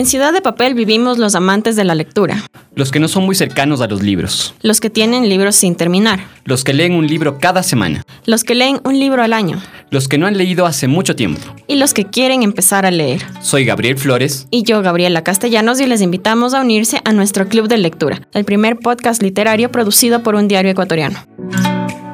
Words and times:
En 0.00 0.06
Ciudad 0.06 0.32
de 0.32 0.40
Papel 0.40 0.72
vivimos 0.72 1.18
los 1.18 1.34
amantes 1.34 1.76
de 1.76 1.84
la 1.84 1.94
lectura. 1.94 2.42
Los 2.74 2.90
que 2.90 3.00
no 3.00 3.06
son 3.06 3.26
muy 3.26 3.34
cercanos 3.34 3.82
a 3.82 3.86
los 3.86 4.02
libros. 4.02 4.54
Los 4.62 4.80
que 4.80 4.88
tienen 4.88 5.28
libros 5.28 5.56
sin 5.56 5.74
terminar. 5.74 6.20
Los 6.46 6.64
que 6.64 6.72
leen 6.72 6.94
un 6.94 7.06
libro 7.06 7.36
cada 7.38 7.62
semana. 7.62 8.02
Los 8.24 8.42
que 8.42 8.54
leen 8.54 8.80
un 8.84 8.98
libro 8.98 9.22
al 9.22 9.34
año. 9.34 9.60
Los 9.90 10.08
que 10.08 10.16
no 10.16 10.26
han 10.26 10.38
leído 10.38 10.64
hace 10.64 10.88
mucho 10.88 11.16
tiempo. 11.16 11.42
Y 11.66 11.76
los 11.76 11.92
que 11.92 12.06
quieren 12.06 12.42
empezar 12.42 12.86
a 12.86 12.90
leer. 12.90 13.20
Soy 13.42 13.66
Gabriel 13.66 13.98
Flores. 13.98 14.46
Y 14.50 14.62
yo, 14.62 14.80
Gabriela 14.80 15.22
Castellanos, 15.22 15.78
y 15.82 15.86
les 15.86 16.00
invitamos 16.00 16.54
a 16.54 16.62
unirse 16.62 17.02
a 17.04 17.12
nuestro 17.12 17.46
Club 17.46 17.68
de 17.68 17.76
Lectura, 17.76 18.26
el 18.32 18.46
primer 18.46 18.78
podcast 18.78 19.22
literario 19.22 19.70
producido 19.70 20.22
por 20.22 20.34
un 20.34 20.48
diario 20.48 20.70
ecuatoriano. 20.70 21.18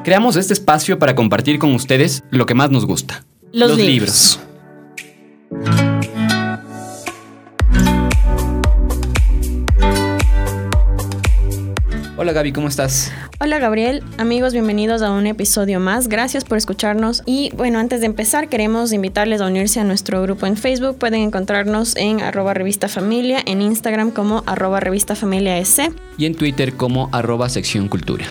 Creamos 0.03 0.35
este 0.35 0.51
espacio 0.51 0.99
para 0.99 1.15
compartir 1.15 1.57
con 1.57 1.73
ustedes 1.73 2.21
lo 2.31 2.45
que 2.45 2.53
más 2.53 2.69
nos 2.69 2.85
gusta. 2.85 3.23
Los, 3.53 3.77
libros. 3.77 4.41
Hola 12.19 12.33
Gaby, 12.33 12.51
¿cómo 12.51 12.67
estás? 12.67 13.11
Hola 13.39 13.59
Gabriel, 13.59 14.01
amigos, 14.17 14.51
bienvenidos 14.51 15.03
a 15.03 15.11
un 15.11 15.27
episodio 15.27 15.79
más. 15.79 16.07
Gracias 16.07 16.45
por 16.45 16.57
escucharnos. 16.57 17.21
Y 17.27 17.51
bueno, 17.55 17.77
antes 17.77 17.99
de 17.99 18.07
empezar, 18.07 18.49
queremos 18.49 18.91
invitarles 18.91 19.39
a 19.39 19.45
unirse 19.45 19.79
a 19.79 19.83
nuestro 19.83 20.23
grupo 20.23 20.47
en 20.47 20.57
Facebook. 20.57 20.97
Pueden 20.97 21.21
encontrarnos 21.21 21.95
en 21.95 22.21
arroba 22.21 22.55
revista 22.55 22.87
familia, 22.87 23.37
en 23.45 23.61
Instagram 23.61 24.09
como 24.09 24.41
arroba 24.47 24.79
revista 24.79 25.13
familia 25.13 25.59
S. 25.59 25.91
Y 26.17 26.25
en 26.25 26.33
Twitter 26.33 26.73
como 26.73 27.09
arroba 27.11 27.49
sección 27.49 27.87
cultura. 27.87 28.25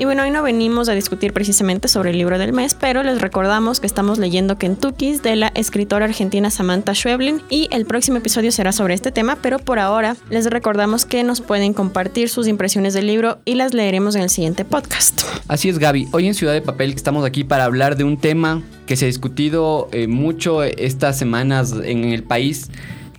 Y 0.00 0.04
bueno, 0.04 0.22
hoy 0.22 0.30
no 0.30 0.44
venimos 0.44 0.88
a 0.88 0.92
discutir 0.92 1.32
precisamente 1.32 1.88
sobre 1.88 2.10
el 2.10 2.18
libro 2.18 2.38
del 2.38 2.52
mes, 2.52 2.76
pero 2.78 3.02
les 3.02 3.20
recordamos 3.20 3.80
que 3.80 3.88
estamos 3.88 4.18
leyendo 4.18 4.56
Kentucky's 4.56 5.24
de 5.24 5.34
la 5.34 5.48
escritora 5.56 6.04
argentina 6.04 6.50
Samantha 6.50 6.94
Schweblin 6.94 7.42
y 7.50 7.66
el 7.72 7.84
próximo 7.84 8.18
episodio 8.18 8.52
será 8.52 8.70
sobre 8.70 8.94
este 8.94 9.10
tema, 9.10 9.38
pero 9.42 9.58
por 9.58 9.80
ahora 9.80 10.16
les 10.30 10.46
recordamos 10.46 11.04
que 11.04 11.24
nos 11.24 11.40
pueden 11.40 11.74
compartir 11.74 12.28
sus 12.28 12.46
impresiones 12.46 12.94
del 12.94 13.08
libro 13.08 13.38
y 13.44 13.56
las 13.56 13.74
leeremos 13.74 14.14
en 14.14 14.22
el 14.22 14.30
siguiente 14.30 14.64
podcast. 14.64 15.20
Así 15.48 15.68
es, 15.68 15.80
Gaby. 15.80 16.06
Hoy 16.12 16.28
en 16.28 16.34
Ciudad 16.34 16.52
de 16.52 16.62
Papel 16.62 16.92
estamos 16.92 17.24
aquí 17.24 17.42
para 17.42 17.64
hablar 17.64 17.96
de 17.96 18.04
un 18.04 18.18
tema 18.18 18.62
que 18.86 18.94
se 18.94 19.06
ha 19.06 19.08
discutido 19.08 19.88
eh, 19.90 20.06
mucho 20.06 20.62
estas 20.62 21.18
semanas 21.18 21.74
en 21.82 22.04
el 22.04 22.22
país 22.22 22.70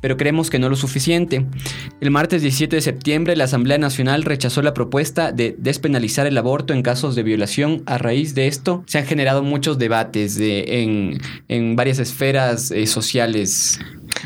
pero 0.01 0.17
creemos 0.17 0.49
que 0.49 0.59
no 0.59 0.69
lo 0.69 0.75
suficiente. 0.75 1.45
El 2.01 2.11
martes 2.11 2.41
17 2.41 2.75
de 2.75 2.81
septiembre, 2.81 3.35
la 3.35 3.45
Asamblea 3.45 3.77
Nacional 3.77 4.23
rechazó 4.23 4.61
la 4.61 4.73
propuesta 4.73 5.31
de 5.31 5.55
despenalizar 5.57 6.27
el 6.27 6.37
aborto 6.37 6.73
en 6.73 6.81
casos 6.81 7.15
de 7.15 7.23
violación. 7.23 7.83
A 7.85 7.97
raíz 7.97 8.35
de 8.35 8.47
esto, 8.47 8.83
se 8.87 8.97
han 8.97 9.05
generado 9.05 9.43
muchos 9.43 9.77
debates 9.77 10.37
en, 10.39 11.19
varias 11.75 11.99
esferas 11.99 12.71
eh, 12.71 12.85
sociales 12.87 13.79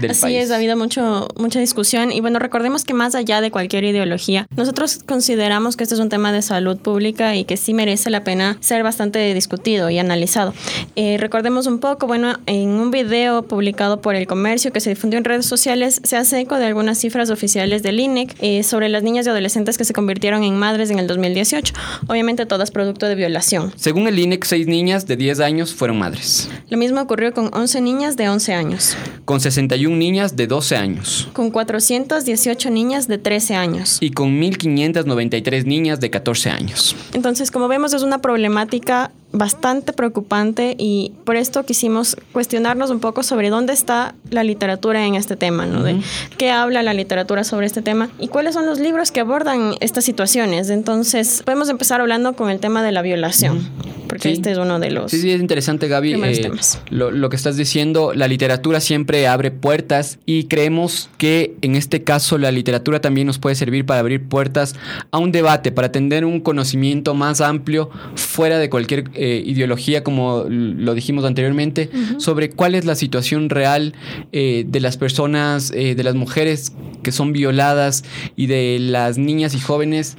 Así 0.10 0.36
es, 0.36 0.52
ha 0.52 0.56
habido 0.56 0.76
mucho, 0.78 1.28
mucha 1.38 1.60
discusión 1.60 2.12
y 2.12 2.22
bueno, 2.22 2.40
recordemos 2.40 2.84
que 2.84 2.94
más 2.94 3.16
allá 3.16 3.42
de 3.42 3.52
cualquier 3.52 3.84
ideología, 3.84 4.48
nosotros 4.56 5.00
consideramos 5.06 5.76
que 5.76 5.84
este 5.84 5.96
es 5.96 6.02
un 6.02 6.10
tema 6.10 6.32
de 6.32 6.42
salud 6.42 6.78
pública 6.78 7.36
y 7.36 7.46
que 7.46 7.58
sí 7.58 7.74
merece 7.74 8.10
la 8.10 8.24
pena 8.24 8.58
ser 8.60 8.84
bastante 8.84 9.34
discutido 9.34 9.90
y 9.90 10.00
analizado. 10.00 10.54
Eh, 10.96 11.18
recordemos 11.20 11.68
un 11.68 11.80
poco, 11.80 12.08
bueno, 12.08 12.40
en 12.46 12.70
un 12.70 12.92
video 12.92 13.44
publicado 13.44 14.02
por 14.02 14.16
El 14.16 14.28
Comercio 14.28 14.72
que 14.72 14.80
se 14.80 14.90
difundió 14.90 15.18
en 15.18 15.26
redes 15.26 15.46
sociales, 15.46 16.02
se 16.04 16.18
hace 16.18 16.40
eco 16.40 16.58
de 16.58 16.66
algunas 16.66 16.98
cifras 16.98 17.30
oficiales 17.30 17.84
del 17.84 18.00
INEC 18.00 18.36
eh, 18.42 18.64
sobre 18.64 18.90
las 18.90 19.04
niñas 19.04 19.26
y 19.26 19.30
adolescentes 19.30 19.78
que 19.78 19.86
se 19.86 19.94
convirtieron 19.94 20.44
en 20.44 20.58
madres 20.58 20.90
en 20.90 21.00
el 21.00 21.08
2018, 21.08 21.74
obviamente 22.08 22.46
todas 22.46 22.72
producto 22.72 23.08
de 23.08 23.16
violación. 23.16 23.72
Según 23.76 24.08
el 24.08 24.18
INEC, 24.20 24.44
seis 24.46 24.68
niñas 24.68 25.08
de 25.08 25.16
10 25.16 25.40
años 25.40 25.74
fueron 25.74 26.00
madres. 26.00 26.50
Lo 26.70 26.78
mismo 26.78 27.02
ocurrió 27.02 27.34
con 27.34 27.50
11 27.54 27.82
niñas 27.82 28.18
de 28.18 28.30
11 28.30 28.54
años. 28.54 28.98
Con 29.26 29.40
61 29.40 29.83
niñas 29.92 30.36
de 30.36 30.48
12 30.48 30.76
años. 30.76 31.30
Con 31.34 31.52
418 31.52 32.70
niñas 32.70 33.08
de 33.08 33.18
13 33.18 33.56
años. 33.56 33.98
Y 34.02 34.12
con 34.12 34.42
1.593 34.42 35.66
niñas 35.66 36.00
de 36.00 36.10
14 36.10 36.50
años. 36.50 36.96
Entonces, 37.14 37.52
como 37.52 37.68
vemos, 37.68 37.94
es 37.94 38.04
una 38.04 38.20
problemática 38.20 39.12
bastante 39.34 39.94
preocupante 39.94 40.76
y 40.78 41.12
por 41.26 41.36
esto 41.36 41.66
quisimos 41.66 42.16
cuestionarnos 42.32 42.92
un 42.92 43.00
poco 43.00 43.24
sobre 43.24 43.50
dónde 43.50 43.74
está 43.74 44.16
la 44.30 44.44
literatura 44.44 45.06
en 45.06 45.16
este 45.16 45.36
tema, 45.36 45.66
¿no? 45.66 45.84
De 45.84 46.00
qué 46.38 46.52
habla 46.52 46.84
la 46.84 46.94
literatura 46.94 47.44
sobre 47.44 47.66
este 47.66 47.82
tema 47.82 48.10
y 48.20 48.28
cuáles 48.28 48.54
son 48.54 48.66
los 48.66 48.80
libros 48.80 49.12
que 49.12 49.20
abordan 49.20 49.74
estas 49.82 50.06
situaciones. 50.06 50.70
Entonces, 50.70 51.42
podemos 51.44 51.68
empezar 51.70 52.00
hablando 52.00 52.34
con 52.34 52.50
el 52.50 52.60
tema 52.60 52.84
de 52.84 52.92
la 52.92 53.02
violación 53.02 53.70
porque 54.14 54.32
este 54.32 54.52
es 54.52 54.58
uno 54.60 54.80
de 54.80 54.92
los. 54.92 55.10
Sí, 55.10 55.20
sí, 55.20 55.32
es 55.32 55.42
interesante, 55.42 55.88
Gaby. 55.88 56.14
Eh, 56.14 56.52
lo, 56.92 57.10
lo, 57.10 57.30
que 57.30 57.36
estás 57.36 57.58
diciendo, 57.58 58.14
la 58.14 58.28
literatura 58.28 58.80
siempre 58.80 59.28
abre 59.28 59.50
puertas 59.50 60.20
y 60.28 60.44
creemos 60.44 61.10
que 61.18 61.56
en 61.62 61.76
este 61.76 62.04
caso 62.04 62.38
la 62.38 62.52
literatura 62.52 63.02
también 63.02 63.26
nos 63.26 63.40
puede 63.40 63.56
servir 63.56 63.88
para 63.88 64.02
abrir 64.02 64.24
puertas 64.24 64.76
a 65.10 65.18
un 65.18 65.32
debate, 65.32 65.72
para 65.72 65.92
tener 65.92 66.26
un 66.26 66.42
conocimiento 66.42 67.16
más 67.16 67.42
amplio 67.42 67.90
fuera 68.16 68.60
de 68.60 68.70
cualquier 68.70 69.06
eh, 69.16 69.23
ideología, 69.46 70.04
como 70.04 70.46
lo 70.48 70.94
dijimos 70.94 71.26
anteriormente, 71.26 71.90
sobre 72.18 72.50
cuál 72.50 72.76
es 72.76 72.86
la 72.86 72.96
situación 72.96 73.50
real 73.50 73.94
eh, 74.32 74.66
de 74.68 74.80
las 74.80 74.98
personas, 74.98 75.72
de 75.72 76.04
las 76.04 76.16
mujeres 76.16 76.74
que 77.04 77.12
son 77.12 77.34
violadas 77.34 78.04
y 78.36 78.48
de 78.48 78.78
las 78.80 79.18
niñas 79.18 79.54
y 79.54 79.60
jóvenes 79.60 80.18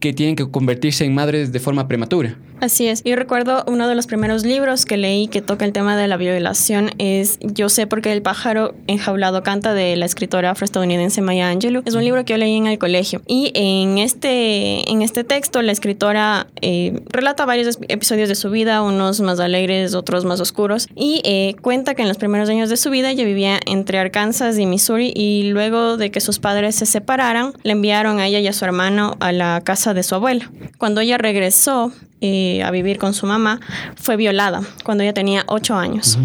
que 0.00 0.12
tienen 0.12 0.36
que 0.36 0.50
convertirse 0.50 1.04
en 1.04 1.14
madres 1.14 1.52
de 1.52 1.60
forma 1.60 1.88
prematura. 1.88 2.36
Así 2.60 2.86
es. 2.86 3.02
Yo 3.04 3.16
recuerdo 3.16 3.64
uno 3.66 3.88
de 3.88 3.94
los 3.94 4.06
primeros 4.06 4.44
libros 4.44 4.86
que 4.86 4.96
leí 4.96 5.28
que 5.28 5.42
toca 5.42 5.64
el 5.64 5.72
tema 5.72 5.96
de 5.96 6.08
la 6.08 6.16
violación 6.16 6.92
es 6.98 7.38
Yo 7.42 7.68
sé 7.68 7.86
por 7.86 8.00
qué 8.00 8.12
el 8.12 8.22
pájaro 8.22 8.74
enjaulado 8.86 9.42
canta 9.42 9.74
de 9.74 9.96
la 9.96 10.06
escritora 10.06 10.50
afroestadounidense 10.50 11.20
Maya 11.20 11.50
Angelou. 11.50 11.82
Es 11.84 11.94
un 11.94 12.04
libro 12.04 12.24
que 12.24 12.32
yo 12.32 12.38
leí 12.38 12.56
en 12.56 12.66
el 12.66 12.78
colegio. 12.78 13.20
Y 13.26 13.50
en 13.54 13.98
este, 13.98 14.90
en 14.90 15.02
este 15.02 15.24
texto 15.24 15.60
la 15.62 15.72
escritora 15.72 16.46
eh, 16.62 17.00
relata 17.10 17.44
varios 17.44 17.78
episodios 17.88 18.28
de 18.28 18.34
su 18.34 18.43
vida, 18.50 18.82
unos 18.82 19.20
más 19.20 19.40
alegres, 19.40 19.94
otros 19.94 20.24
más 20.24 20.40
oscuros. 20.40 20.88
Y 20.94 21.20
eh, 21.24 21.56
cuenta 21.60 21.94
que 21.94 22.02
en 22.02 22.08
los 22.08 22.18
primeros 22.18 22.48
años 22.48 22.68
de 22.68 22.76
su 22.76 22.90
vida 22.90 23.10
ella 23.10 23.24
vivía 23.24 23.60
entre 23.66 23.98
Arkansas 23.98 24.58
y 24.58 24.66
Missouri 24.66 25.12
y 25.14 25.50
luego 25.50 25.96
de 25.96 26.10
que 26.10 26.20
sus 26.20 26.38
padres 26.38 26.74
se 26.74 26.86
separaran, 26.86 27.52
le 27.62 27.72
enviaron 27.72 28.20
a 28.20 28.26
ella 28.26 28.40
y 28.40 28.46
a 28.46 28.52
su 28.52 28.64
hermano 28.64 29.16
a 29.20 29.32
la 29.32 29.62
casa 29.64 29.94
de 29.94 30.02
su 30.02 30.14
abuela. 30.14 30.50
Cuando 30.78 31.00
ella 31.00 31.18
regresó, 31.18 31.92
eh, 32.26 32.62
a 32.62 32.70
vivir 32.70 32.96
con 32.96 33.12
su 33.12 33.26
mamá, 33.26 33.60
fue 33.96 34.16
violada 34.16 34.62
cuando 34.82 35.02
ella 35.02 35.12
tenía 35.12 35.44
ocho 35.46 35.74
años. 35.74 36.18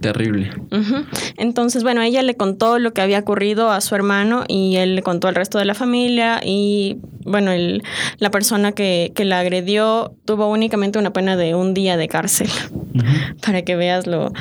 Terrible. 0.00 0.50
Entonces, 1.36 1.84
bueno, 1.84 2.02
ella 2.02 2.22
le 2.22 2.34
contó 2.34 2.80
lo 2.80 2.92
que 2.92 3.02
había 3.02 3.20
ocurrido 3.20 3.70
a 3.70 3.80
su 3.80 3.94
hermano 3.94 4.42
y 4.48 4.76
él 4.78 4.96
le 4.96 5.02
contó 5.04 5.28
al 5.28 5.36
resto 5.36 5.58
de 5.58 5.64
la 5.64 5.74
familia 5.74 6.40
y, 6.44 6.98
bueno, 7.24 7.52
el, 7.52 7.82
la 8.18 8.30
persona 8.30 8.72
que, 8.72 9.12
que 9.14 9.24
la 9.24 9.40
agredió 9.40 10.14
tuvo 10.24 10.48
únicamente 10.48 10.98
una 10.98 11.12
pena 11.12 11.36
de 11.36 11.54
un 11.54 11.74
día 11.74 11.96
de 11.96 12.08
cárcel. 12.08 12.48
Para 13.44 13.62
que 13.62 13.74
veas 13.74 14.06
lo, 14.06 14.32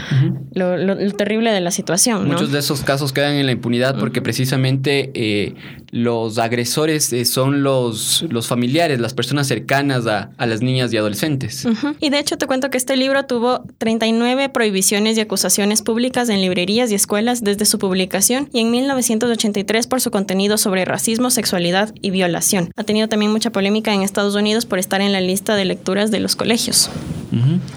lo, 0.54 1.12
terrible 1.14 1.52
de 1.52 1.60
la 1.60 1.72
situación. 1.72 2.28
Muchos 2.28 2.52
de 2.52 2.60
esos 2.60 2.82
casos 2.82 3.12
quedan 3.12 3.34
en 3.34 3.48
la 3.48 3.52
impunidad 3.52 3.98
porque 3.98 4.22
precisamente 4.22 5.12
eh, 5.16 5.56
los 5.90 6.38
agresores 6.38 7.12
eh, 7.14 7.26
son 7.26 7.64
los, 7.64 8.26
los 8.30 8.48
familiares, 8.48 9.00
las 9.00 9.16
personas 9.16 9.48
cercanas 9.48 10.06
a, 10.06 10.30
a 10.38 10.46
las 10.46 10.62
niñas 10.62 10.94
y 10.94 10.98
adolescentes. 10.98 11.68
Y 12.00 12.10
de 12.10 12.20
hecho 12.20 12.38
te 12.38 12.46
cuento 12.46 12.70
que 12.70 12.78
este 12.78 12.96
libro 12.96 13.26
tuvo 13.26 13.64
39 13.80 14.50
prohibiciones 14.50 15.18
y 15.18 15.22
acusaciones 15.22 15.82
públicas 15.82 16.30
en 16.30 16.42
librerías 16.42 16.92
y 16.92 16.96
escuelas 16.96 17.44
desde 17.44 17.66
su 17.66 17.80
publicación 17.80 18.50
y 18.54 18.60
en 18.60 18.72
1983 18.72 19.88
por 19.88 20.02
su 20.02 20.12
contenido 20.12 20.58
sobre 20.58 20.86
racismo, 20.86 21.32
sexualidad 21.32 21.94
y 22.02 22.12
violación. 22.12 22.70
Ha 22.76 22.84
tenido 22.84 23.08
también 23.08 23.32
mucha 23.32 23.52
polémica 23.52 23.94
en 23.94 24.02
Estados 24.02 24.34
Unidos 24.34 24.66
por 24.66 24.80
estar 24.80 25.00
en 25.02 25.12
la 25.12 25.22
lista 25.22 25.56
de 25.56 25.66
lecturas 25.66 26.10
de 26.10 26.20
los 26.20 26.36
colegios. 26.36 26.90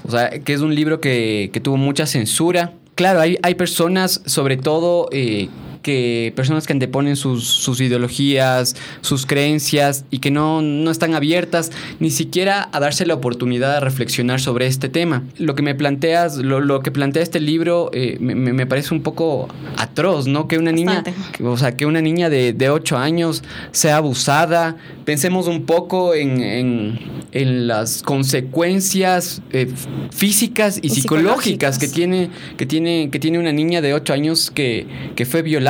O 0.03 0.11
sea, 0.11 0.29
que 0.29 0.53
es 0.53 0.61
un 0.61 0.73
libro 0.73 0.99
que, 1.01 1.51
que 1.53 1.59
tuvo 1.59 1.77
mucha 1.77 2.05
censura. 2.07 2.73
Claro, 2.95 3.19
hay, 3.19 3.37
hay 3.43 3.53
personas, 3.55 4.21
sobre 4.25 4.57
todo 4.57 5.07
eh, 5.11 5.49
que 5.81 6.33
personas 6.35 6.67
que 6.67 6.73
anteponen 6.73 7.15
sus, 7.15 7.45
sus 7.45 7.81
ideologías, 7.81 8.75
sus 9.01 9.25
creencias 9.25 10.05
y 10.11 10.19
que 10.19 10.31
no, 10.31 10.61
no, 10.61 10.91
están 10.91 11.13
abiertas 11.13 11.71
ni 11.99 12.11
siquiera 12.11 12.69
a 12.71 12.79
darse 12.79 13.05
la 13.05 13.13
oportunidad 13.13 13.73
de 13.73 13.79
reflexionar 13.79 14.39
sobre 14.39 14.67
este 14.67 14.89
tema. 14.89 15.23
Lo 15.37 15.55
que 15.55 15.63
me 15.63 15.75
planteas, 15.75 16.37
lo, 16.37 16.59
lo 16.59 16.81
que 16.81 16.91
plantea 16.91 17.23
este 17.23 17.39
libro 17.39 17.89
eh, 17.93 18.17
me, 18.19 18.35
me, 18.35 18.65
parece 18.65 18.93
un 18.93 19.01
poco 19.01 19.47
atroz, 19.77 20.27
¿no? 20.27 20.47
Que 20.47 20.57
una 20.57 20.71
niña, 20.71 21.03
o 21.43 21.57
sea, 21.57 21.75
que 21.75 21.85
una 21.85 22.01
niña 22.01 22.29
de, 22.29 22.53
de 22.53 22.69
8 22.69 22.97
años 22.97 23.43
sea 23.71 23.97
abusada. 23.97 24.77
Pensemos 25.05 25.47
un 25.47 25.65
poco 25.65 26.13
en, 26.13 26.41
en, 26.41 26.99
en 27.31 27.67
las 27.67 28.01
consecuencias 28.01 29.41
eh, 29.51 29.69
físicas 30.11 30.79
y, 30.81 30.89
psicológicas, 30.89 31.77
que 31.79 31.87
tiene, 31.87 32.29
que, 32.57 32.65
tiene, 32.65 33.09
que 33.11 33.19
tiene 33.19 33.39
una 33.39 33.51
niña 33.51 33.81
de 33.81 33.93
8 33.93 34.13
años 34.13 34.51
que, 34.51 34.85
que 35.15 35.25
fue 35.25 35.41
violada 35.41 35.66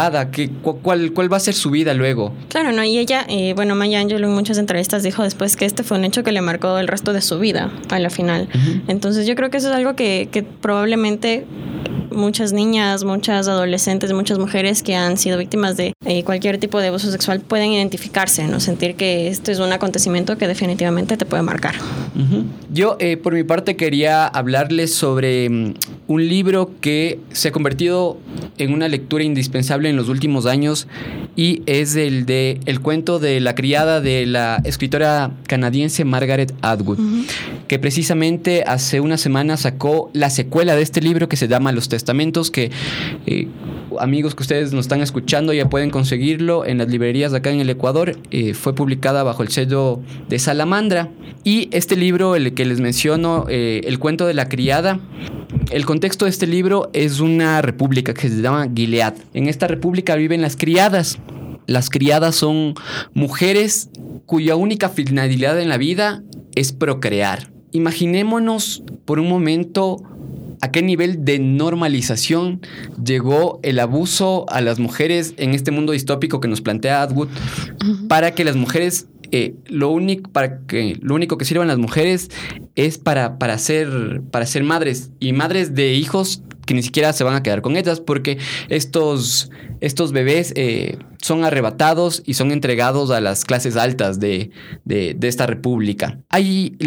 cuál, 0.82 1.12
¿Cuál 1.14 1.32
va 1.32 1.38
a 1.38 1.40
ser 1.40 1.54
su 1.54 1.70
vida 1.70 1.94
luego? 1.94 2.34
Claro, 2.50 2.72
¿no? 2.72 2.84
Y 2.84 2.98
ella, 2.98 3.26
eh, 3.30 3.54
bueno, 3.56 3.76
Maya 3.76 4.00
Angelou 4.00 4.30
en 4.30 4.36
muchas 4.36 4.58
entrevistas 4.58 5.04
dijo 5.04 5.24
después 5.24 5.56
que 5.56 5.66
este 5.66 5.84
fue 5.84 5.98
un 5.98 6.06
hecho 6.06 6.24
que 6.24 6.32
le 6.32 6.42
marcó 6.42 6.78
el 6.78 6.88
resto 6.88 7.14
de 7.14 7.22
su 7.22 7.40
vida 7.40 7.72
a 7.90 8.00
la 8.00 8.10
final. 8.10 8.50
Entonces 8.88 9.28
yo 9.28 9.36
creo 9.36 9.50
que 9.50 9.58
eso 9.58 9.70
es 9.70 9.76
algo 9.76 9.96
que, 9.96 10.30
que 10.32 10.44
probablemente 10.44 11.46
muchas 12.18 12.52
niñas, 12.52 13.04
muchas 13.04 13.48
adolescentes, 13.48 14.12
muchas 14.12 14.40
mujeres 14.40 14.84
que 14.84 14.96
han 14.96 15.18
sido 15.18 15.38
víctimas 15.38 15.78
de 15.78 15.94
eh, 16.06 16.24
cualquier 16.24 16.58
tipo 16.58 16.80
de 16.80 16.88
abuso 16.88 17.12
sexual 17.12 17.40
pueden 17.40 17.72
identificarse, 17.72 18.48
¿no? 18.48 18.60
Sentir 18.60 18.96
que 18.96 19.28
esto 19.28 19.52
es 19.52 19.60
un 19.60 19.72
acontecimiento 19.72 20.38
que 20.38 20.48
definitivamente 20.48 21.16
te 21.18 21.26
puede 21.26 21.44
marcar. 21.44 21.76
Yo, 22.74 22.98
eh, 23.00 23.16
por 23.16 23.34
mi 23.34 23.44
parte, 23.44 23.76
quería 23.76 24.26
hablarles 24.26 24.94
sobre 24.94 25.50
mm, 25.50 25.74
un 26.08 26.28
libro 26.28 26.72
que 26.82 27.20
se 27.32 27.50
ha 27.50 27.52
convertido 27.52 28.18
en 28.58 28.74
una 28.74 28.88
lectura 28.88 29.24
indispensable 29.24 29.90
en 29.90 29.96
los 29.96 30.10
últimos 30.10 30.46
años 30.46 30.88
y 31.36 31.62
es 31.66 31.96
el 31.96 32.26
de 32.26 32.60
El 32.66 32.82
cuento 32.82 33.20
de 33.20 33.40
la 33.40 33.56
criada 33.56 34.02
de 34.02 34.26
la 34.26 34.62
escritora 34.64 35.32
canadiense 35.48 36.06
Margaret 36.06 36.54
Atwood, 36.62 36.98
que 37.68 37.80
precisamente 37.80 38.64
hace 38.66 39.00
una 39.00 39.18
semana 39.18 39.58
sacó 39.58 40.10
la 40.14 40.30
secuela 40.30 40.76
de 40.76 40.82
este 40.82 41.02
libro 41.02 41.30
que 41.30 41.36
se 41.36 41.48
llama 41.48 41.72
Los 41.72 41.90
Testamentos, 41.90 42.52
que 42.52 42.72
eh, 43.26 43.48
amigos 44.00 44.36
que 44.36 44.44
ustedes 44.44 44.74
nos 44.74 44.86
están 44.86 45.02
escuchando 45.02 45.54
ya 45.54 45.70
pueden 45.70 45.90
conseguirlo 45.90 46.66
en 46.66 46.78
las 46.78 46.88
librerías 46.90 47.32
de 47.32 47.38
acá 47.38 47.52
en 47.52 47.60
el 47.60 47.70
Ecuador. 47.70 48.18
Eh, 48.32 48.54
fue 48.54 48.74
publicada 48.74 49.24
bajo 49.24 49.44
el 49.44 49.50
sello 49.50 50.02
de 50.30 50.40
Salamandra. 50.40 51.10
Y 51.44 51.70
este 51.72 51.96
libro, 51.96 52.36
el 52.36 52.54
que 52.54 52.66
les 52.66 52.80
menciono, 52.80 53.46
eh, 53.50 53.82
El 53.86 54.00
cuento 54.00 54.26
de 54.28 54.34
la 54.34 54.50
criada, 54.50 55.00
el 55.72 55.86
contexto 55.86 56.26
de 56.26 56.32
este 56.32 56.48
libro 56.48 56.90
es 56.94 57.20
una 57.20 57.62
república 57.62 58.14
que 58.14 58.30
se 58.30 58.42
llama 58.42 58.68
Gilead. 58.74 59.16
En 59.34 59.48
esta 59.48 59.68
república 59.68 60.16
viven 60.16 60.42
las 60.42 60.56
criadas. 60.56 61.18
Las 61.66 61.90
criadas 61.90 62.36
son 62.36 62.76
mujeres 63.14 63.90
cuya 64.26 64.56
única 64.56 64.90
finalidad 64.90 65.60
en 65.60 65.70
la 65.70 65.78
vida 65.78 66.24
es 66.56 66.72
procrear. 66.72 67.57
Imaginémonos 67.72 68.84
por 69.06 69.20
un 69.20 69.30
momento 69.30 70.04
a 70.62 70.72
qué 70.72 70.82
nivel 70.82 71.24
de 71.24 71.40
normalización 71.40 72.62
llegó 73.04 73.60
el 73.64 73.80
abuso 73.80 74.46
a 74.50 74.62
las 74.62 74.80
mujeres 74.80 75.34
en 75.38 75.54
este 75.54 75.72
mundo 75.72 75.92
distópico 75.92 76.40
que 76.40 76.48
nos 76.48 76.62
plantea 76.62 77.04
Atwood 77.04 77.30
para 78.08 78.32
que 78.34 78.44
las 78.44 78.56
mujeres 78.56 79.08
eh, 79.32 79.56
lo, 79.66 79.90
único, 79.90 80.32
para 80.32 80.60
que, 80.62 80.98
lo 81.02 81.14
único 81.14 81.38
que 81.38 81.46
sirvan 81.46 81.68
las 81.68 81.78
mujeres 81.78 82.30
es 82.78 82.98
para, 82.98 83.38
para, 83.38 83.58
ser, 83.58 84.22
para 84.32 84.46
ser 84.46 84.64
madres 84.64 85.12
y 85.20 85.34
madres 85.34 85.76
de 85.76 85.94
hijos 85.94 86.44
que 86.66 86.74
ni 86.74 86.84
siquiera 86.84 87.12
se 87.14 87.24
van 87.24 87.34
a 87.34 87.42
quedar 87.42 87.62
con 87.62 87.76
ellas 87.76 88.00
porque 88.00 88.38
estos, 88.70 89.50
estos 89.82 90.12
bebés 90.12 90.54
eh, 90.56 90.98
son 91.22 91.44
arrebatados 91.44 92.22
y 92.26 92.36
son 92.36 92.52
entregados 92.52 93.10
a 93.10 93.22
las 93.22 93.46
clases 93.46 93.76
altas 93.76 94.20
de, 94.20 94.52
esta 95.22 95.48
república. 95.48 96.20
Hay, 96.30 96.78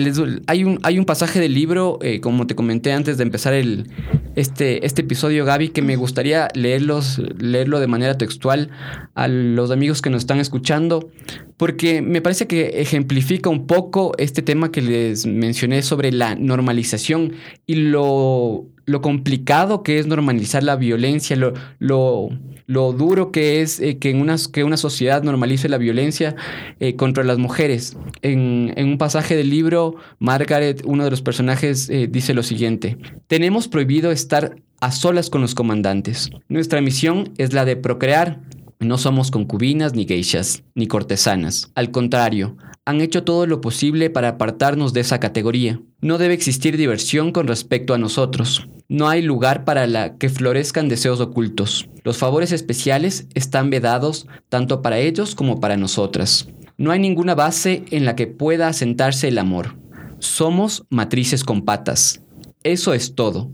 hay, 0.46 0.64
un, 0.64 0.78
hay 0.82 0.98
un 0.98 1.04
pasaje 1.04 1.40
del 1.40 1.54
libro, 1.54 1.98
eh, 2.02 2.20
como 2.20 2.46
te 2.46 2.54
comenté 2.54 2.92
antes 2.92 3.16
de 3.16 3.24
empezar 3.24 3.54
el, 3.54 3.90
este, 4.36 4.86
este 4.86 5.02
episodio, 5.02 5.44
Gaby, 5.44 5.70
que 5.70 5.82
me 5.82 5.96
gustaría 5.96 6.48
leerlos, 6.54 7.20
leerlo 7.38 7.80
de 7.80 7.86
manera 7.86 8.16
textual 8.16 8.70
a 9.14 9.28
los 9.28 9.70
amigos 9.70 10.02
que 10.02 10.10
nos 10.10 10.22
están 10.22 10.38
escuchando, 10.38 11.10
porque 11.56 12.00
me 12.02 12.22
parece 12.22 12.46
que 12.46 12.80
ejemplifica 12.80 13.50
un 13.50 13.66
poco 13.66 14.12
este 14.18 14.42
tema 14.42 14.70
que 14.70 14.82
les 14.82 15.26
mencioné 15.26 15.79
sobre 15.82 16.12
la 16.12 16.34
normalización 16.34 17.32
y 17.66 17.74
lo 17.76 18.66
lo 18.90 19.00
complicado 19.00 19.82
que 19.82 19.98
es 19.98 20.06
normalizar 20.06 20.62
la 20.62 20.76
violencia, 20.76 21.36
lo, 21.36 21.54
lo, 21.78 22.92
duro 22.92 23.30
que 23.30 23.62
es 23.62 23.78
eh, 23.80 23.98
que, 23.98 24.10
en 24.10 24.20
una, 24.20 24.36
que 24.52 24.64
una 24.64 24.76
sociedad 24.76 25.22
normalice 25.22 25.68
la 25.68 25.78
violencia 25.78 26.34
eh, 26.80 26.96
contra 26.96 27.22
las 27.24 27.38
mujeres. 27.38 27.96
En, 28.22 28.74
un 28.76 28.98
pasaje 28.98 29.36
del 29.36 29.48
libro, 29.48 29.94
Margaret, 30.18 30.82
uno 30.84 31.04
de 31.04 31.10
los 31.10 31.22
personajes, 31.22 31.88
eh, 31.88 32.08
dice 32.10 32.34
lo 32.34 32.42
siguiente, 32.42 32.98
tenemos 33.28 33.68
prohibido 33.68 34.10
estar 34.10 34.56
a 34.80 34.90
solas 34.90 35.30
con 35.30 35.40
los 35.40 35.54
comandantes. 35.54 36.30
Nuestra 36.48 36.80
misión 36.80 37.32
es 37.38 37.52
la 37.52 37.64
de 37.64 37.76
procrear. 37.76 38.40
No 38.80 38.96
somos 38.96 39.30
concubinas, 39.30 39.94
ni 39.94 40.06
geishas, 40.06 40.64
ni 40.74 40.86
cortesanas. 40.86 41.70
Al 41.74 41.90
contrario, 41.90 42.56
han 42.84 43.00
hecho 43.00 43.24
todo 43.24 43.46
lo 43.46 43.60
posible 43.60 44.10
para 44.10 44.28
apartarnos 44.28 44.92
de 44.92 45.00
esa 45.00 45.20
categoría. 45.20 45.80
No 46.00 46.18
debe 46.18 46.34
existir 46.34 46.76
diversión 46.76 47.32
con 47.32 47.46
respecto 47.46 47.94
a 47.94 47.98
nosotros. 47.98 48.66
No 48.88 49.08
hay 49.08 49.22
lugar 49.22 49.64
para 49.64 49.86
la 49.86 50.16
que 50.16 50.28
florezcan 50.28 50.88
deseos 50.88 51.20
ocultos. 51.20 51.88
Los 52.02 52.18
favores 52.18 52.52
especiales 52.52 53.26
están 53.34 53.70
vedados 53.70 54.26
tanto 54.48 54.82
para 54.82 54.98
ellos 54.98 55.34
como 55.34 55.60
para 55.60 55.76
nosotras. 55.76 56.48
No 56.78 56.90
hay 56.90 56.98
ninguna 56.98 57.34
base 57.34 57.84
en 57.90 58.04
la 58.04 58.16
que 58.16 58.26
pueda 58.26 58.68
asentarse 58.68 59.28
el 59.28 59.38
amor. 59.38 59.76
Somos 60.18 60.84
matrices 60.88 61.44
con 61.44 61.62
patas. 61.62 62.22
Eso 62.62 62.94
es 62.94 63.14
todo. 63.14 63.52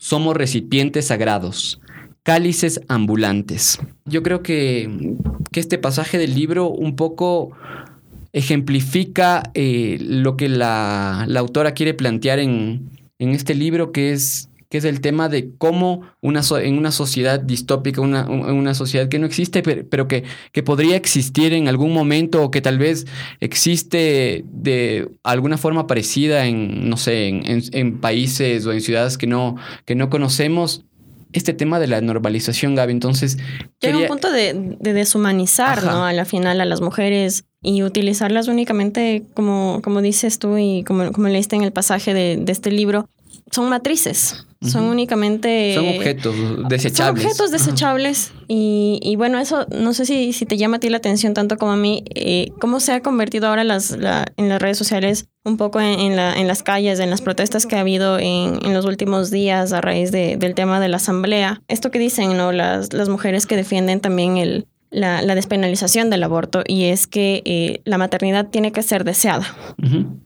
Somos 0.00 0.36
recipientes 0.36 1.08
sagrados, 1.08 1.80
cálices 2.22 2.80
ambulantes. 2.88 3.78
Yo 4.04 4.22
creo 4.22 4.42
que, 4.42 5.16
que 5.52 5.60
este 5.60 5.78
pasaje 5.78 6.18
del 6.18 6.34
libro 6.34 6.68
un 6.68 6.96
poco 6.96 7.50
ejemplifica 8.32 9.50
eh, 9.54 9.98
lo 10.00 10.36
que 10.36 10.48
la, 10.48 11.26
autora 11.36 11.72
quiere 11.72 11.94
plantear 11.94 12.38
en, 12.38 12.90
en 13.18 13.30
este 13.30 13.54
libro, 13.54 13.92
que 13.92 14.12
es 14.12 14.48
que 14.68 14.78
es 14.78 14.84
el 14.84 15.00
tema 15.00 15.28
de 15.28 15.50
cómo 15.56 16.02
una 16.20 16.42
en 16.62 16.76
una 16.76 16.92
sociedad 16.92 17.40
distópica, 17.40 18.02
una, 18.02 18.28
una 18.28 18.74
sociedad 18.74 19.08
que 19.08 19.18
no 19.18 19.26
existe, 19.26 19.62
pero, 19.62 20.08
que, 20.08 20.24
que, 20.52 20.62
podría 20.62 20.96
existir 20.96 21.54
en 21.54 21.68
algún 21.68 21.92
momento 21.94 22.42
o 22.42 22.50
que 22.50 22.60
tal 22.60 22.78
vez 22.78 23.06
existe 23.40 24.44
de 24.46 25.08
alguna 25.22 25.56
forma 25.56 25.86
parecida 25.86 26.46
en, 26.46 26.90
no 26.90 26.98
sé, 26.98 27.28
en, 27.28 27.98
países 27.98 28.66
o 28.66 28.72
en 28.72 28.82
ciudades 28.82 29.16
que 29.16 29.26
no, 29.26 29.56
que 29.86 29.94
no 29.94 30.10
conocemos, 30.10 30.84
este 31.32 31.52
tema 31.52 31.78
de 31.78 31.86
la 31.86 32.00
normalización, 32.00 32.74
Gaby. 32.74 32.92
Entonces. 32.92 33.38
Llega 33.80 33.98
un 33.98 34.06
punto 34.06 34.30
de, 34.30 34.76
deshumanizar, 34.80 35.82
¿no? 35.84 36.04
A 36.04 36.12
la 36.12 36.24
final 36.24 36.60
a 36.60 36.64
las 36.64 36.80
mujeres 36.80 37.44
y 37.62 37.82
utilizarlas 37.82 38.48
únicamente, 38.48 39.24
como, 39.34 39.80
como 39.82 40.00
dices 40.00 40.38
tú 40.38 40.56
y 40.58 40.84
como, 40.84 41.12
como 41.12 41.28
leíste 41.28 41.56
en 41.56 41.62
el 41.62 41.72
pasaje 41.72 42.14
de, 42.14 42.36
de 42.36 42.52
este 42.52 42.70
libro, 42.70 43.08
son 43.50 43.68
matrices. 43.68 44.44
Son 44.60 44.84
únicamente... 44.84 45.72
Son 45.74 45.86
objetos 45.86 46.34
desechables. 46.68 47.22
Son 47.22 47.30
objetos 47.30 47.50
desechables. 47.52 48.32
Y, 48.48 48.98
y, 49.02 49.14
bueno, 49.14 49.38
eso 49.38 49.66
no 49.70 49.94
sé 49.94 50.04
si, 50.04 50.32
si 50.32 50.46
te 50.46 50.56
llama 50.56 50.78
a 50.78 50.80
ti 50.80 50.88
la 50.88 50.96
atención 50.96 51.32
tanto 51.32 51.56
como 51.58 51.72
a 51.72 51.76
mí. 51.76 52.02
Eh, 52.14 52.50
¿Cómo 52.60 52.80
se 52.80 52.92
ha 52.92 53.00
convertido 53.00 53.46
ahora 53.46 53.62
las, 53.62 53.92
en 53.92 54.48
las 54.48 54.60
redes 54.60 54.76
sociales 54.76 55.26
un 55.44 55.58
poco 55.58 55.80
en, 55.80 56.16
la, 56.16 56.34
en, 56.34 56.48
las 56.48 56.64
calles, 56.64 56.98
en 56.98 57.08
las 57.08 57.22
protestas 57.22 57.66
que 57.66 57.76
ha 57.76 57.80
habido 57.80 58.18
en, 58.18 58.58
en 58.64 58.74
los 58.74 58.84
últimos 58.84 59.30
días 59.30 59.72
a 59.72 59.80
raíz 59.80 60.10
de, 60.10 60.36
del 60.36 60.56
tema 60.56 60.80
de 60.80 60.88
la 60.88 60.96
asamblea? 60.96 61.62
Esto 61.68 61.92
que 61.92 62.00
dicen, 62.00 62.36
¿no? 62.36 62.50
Las, 62.50 62.92
las 62.92 63.08
mujeres 63.08 63.46
que 63.46 63.54
defienden 63.54 64.00
también 64.00 64.38
el, 64.38 64.66
la, 64.90 65.34
despenalización 65.34 66.10
del 66.10 66.22
aborto 66.22 66.62
y 66.66 66.84
es 66.84 67.06
que 67.06 67.42
eh, 67.44 67.80
la 67.84 67.98
maternidad 67.98 68.48
tiene 68.48 68.72
que 68.72 68.82
ser 68.82 69.04
deseada. 69.04 69.46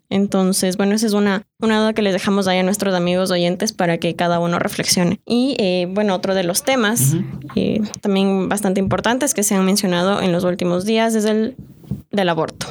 Entonces, 0.09 0.77
bueno, 0.77 0.95
esa 0.95 1.07
es 1.07 1.15
una, 1.15 1.47
una 1.59 1.81
duda 1.81 1.93
que 1.95 2.03
les 2.03 2.13
dejamos 2.13 2.47
ahí 2.47 2.59
a 2.59 2.63
nuestros 2.63 2.95
amigos 2.95 3.31
oyentes 3.31 3.73
para 3.73 3.99
que 3.99 4.15
cada 4.15 4.39
uno 4.41 4.59
reflexione. 4.59 5.21
Y 5.27 5.57
eh, 5.59 5.89
bueno, 5.91 6.15
otro 6.15 6.35
de 6.35 6.45
los 6.45 6.65
temas 6.65 7.17
eh, 7.57 7.81
también 8.01 8.49
bastante 8.49 8.81
importantes 8.81 9.35
que 9.35 9.43
se 9.43 9.55
han 9.55 9.65
mencionado 9.65 10.21
en 10.21 10.33
los 10.33 10.45
últimos 10.45 10.85
días 10.85 11.15
es 11.15 11.25
el 11.25 11.57
del 12.11 12.29
aborto. 12.29 12.67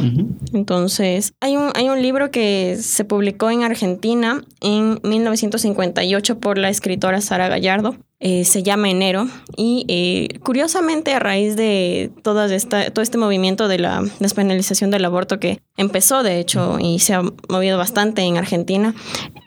Entonces, 0.54 1.34
hay 1.40 1.58
un, 1.58 1.72
hay 1.76 1.90
un 1.90 2.02
libro 2.02 2.32
que 2.32 2.78
se 2.80 3.06
publicó 3.06 3.50
en 3.50 3.64
Argentina 3.64 4.44
en 4.62 5.00
1958 5.04 6.40
por 6.40 6.58
la 6.58 6.70
escritora 6.70 7.22
Sara 7.22 7.48
Gallardo. 7.48 7.96
Eh, 8.24 8.46
se 8.46 8.62
llama 8.62 8.88
Enero 8.88 9.28
y 9.58 9.84
eh, 9.88 10.38
curiosamente 10.44 11.12
a 11.16 11.20
raíz 11.20 11.56
de 11.56 12.12
toda 12.22 12.54
esta, 12.54 12.92
todo 12.92 13.02
este 13.02 13.18
movimiento 13.18 13.68
de 13.68 13.80
la 13.80 14.04
despenalización 14.20 14.92
del 14.92 15.06
aborto 15.06 15.40
que 15.40 15.60
empezó 15.76 16.22
de 16.22 16.40
hecho 16.40 16.78
y 16.80 17.00
se 17.00 17.16
ha 17.16 17.24
movido 17.50 17.80
bastante 17.80 18.22
en 18.22 18.38
Argentina, 18.38 18.94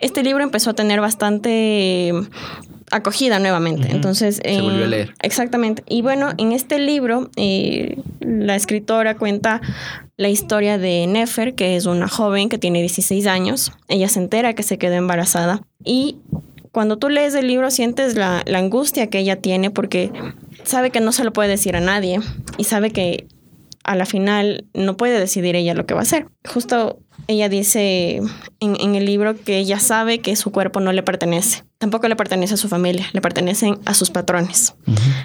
este 0.00 0.24
libro 0.24 0.42
empezó 0.42 0.70
a 0.70 0.74
tener 0.74 1.00
bastante 1.00 2.12
acogida 2.90 3.38
nuevamente. 3.38 3.88
Entonces, 3.90 4.40
se 4.44 4.60
volvió 4.60 4.84
a 4.84 4.88
leer. 4.88 5.14
Exactamente. 5.22 5.82
Y 5.88 6.02
bueno, 6.02 6.32
en 6.38 6.52
este 6.52 6.78
libro, 6.78 7.30
eh, 7.36 7.98
la 8.40 8.56
escritora 8.56 9.16
cuenta 9.16 9.60
la 10.16 10.28
historia 10.28 10.78
de 10.78 11.06
Nefer, 11.06 11.54
que 11.54 11.76
es 11.76 11.86
una 11.86 12.08
joven 12.08 12.48
que 12.48 12.58
tiene 12.58 12.80
16 12.80 13.26
años. 13.26 13.72
Ella 13.88 14.08
se 14.08 14.20
entera 14.20 14.54
que 14.54 14.62
se 14.62 14.78
quedó 14.78 14.94
embarazada 14.94 15.62
y 15.84 16.18
cuando 16.74 16.98
tú 16.98 17.08
lees 17.08 17.34
el 17.34 17.46
libro 17.46 17.70
sientes 17.70 18.16
la, 18.16 18.42
angustia 18.52 19.08
que 19.08 19.20
ella 19.20 19.36
tiene 19.36 19.70
porque 19.70 20.10
sabe 20.64 20.90
que 20.90 21.00
no 21.00 21.12
se 21.12 21.22
lo 21.22 21.32
puede 21.32 21.50
decir 21.50 21.76
a 21.76 21.80
nadie 21.80 22.18
y 22.58 22.64
sabe 22.64 22.90
que 22.90 23.28
a 23.84 23.94
la 23.94 24.06
final 24.06 24.64
no 24.74 24.96
puede 24.96 25.20
decidir 25.20 25.54
ella 25.54 25.74
lo 25.74 25.86
que 25.86 25.94
va 25.94 26.00
a 26.00 26.02
hacer. 26.02 26.26
Justo 26.46 26.98
ella 27.26 27.48
dice 27.48 28.16
en, 28.60 28.76
en, 28.80 28.94
el 28.94 29.06
libro 29.06 29.34
que 29.40 29.58
ella 29.58 29.78
sabe 29.78 30.18
que 30.18 30.36
su 30.36 30.50
cuerpo 30.52 30.80
no 30.80 30.92
le 30.92 31.02
pertenece. 31.02 31.64
Tampoco 31.78 32.08
le 32.08 32.16
pertenece 32.16 32.54
a 32.54 32.56
su 32.56 32.68
familia, 32.68 33.06
le 33.12 33.20
pertenecen 33.20 33.78
a 33.84 33.94
sus 33.94 34.10
patrones. 34.10 34.74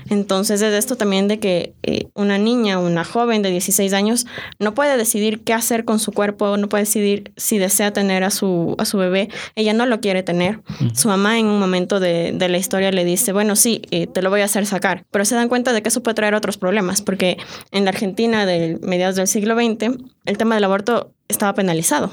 Entonces 0.10 0.62
es 0.62 0.74
esto 0.74 0.98
también 0.98 1.28
de 1.28 1.40
que 1.40 1.74
eh, 1.84 2.08
una 2.16 2.38
niña, 2.38 2.80
una 2.80 3.06
joven 3.06 3.42
de 3.42 3.52
16 3.52 3.94
años, 3.94 4.26
no 4.60 4.74
puede 4.74 4.98
decidir 4.98 5.42
qué 5.42 5.54
hacer 5.54 5.86
con 5.86 6.00
su 6.00 6.12
cuerpo, 6.12 6.58
no 6.58 6.68
puede 6.68 6.84
decidir 6.84 7.32
si 7.38 7.60
desea 7.60 7.94
tener 7.94 8.24
a 8.24 8.30
su, 8.30 8.76
a 8.78 8.86
su 8.86 8.98
bebé. 8.98 9.30
Ella 9.56 9.74
no 9.74 9.86
lo 9.86 10.02
quiere 10.02 10.24
tener. 10.24 10.62
Su 10.94 11.08
mamá 11.08 11.40
en 11.40 11.46
un 11.46 11.60
momento 11.60 12.00
de, 12.00 12.34
de, 12.34 12.50
la 12.50 12.58
historia 12.58 12.92
le 12.92 13.06
dice, 13.06 13.32
bueno, 13.32 13.56
sí, 13.56 13.84
eh, 13.92 14.08
te 14.08 14.22
lo 14.22 14.30
voy 14.30 14.42
a 14.42 14.46
hacer 14.46 14.66
sacar. 14.66 15.06
Pero 15.12 15.24
se 15.26 15.36
dan 15.36 15.50
cuenta 15.50 15.72
de 15.72 15.82
que 15.82 15.90
eso 15.90 16.04
puede 16.04 16.16
traer 16.16 16.36
otros 16.36 16.58
problemas, 16.58 17.02
porque 17.02 17.38
en 17.72 17.86
la 17.86 17.92
Argentina 17.92 18.46
de 18.46 18.80
mediados 18.82 19.16
del 19.16 19.28
siglo 19.28 19.56
XX, 19.56 19.98
el 20.26 20.38
tema 20.38 20.56
del 20.56 20.64
aborto 20.66 21.09
estaba 21.28 21.54
penalizado. 21.54 22.12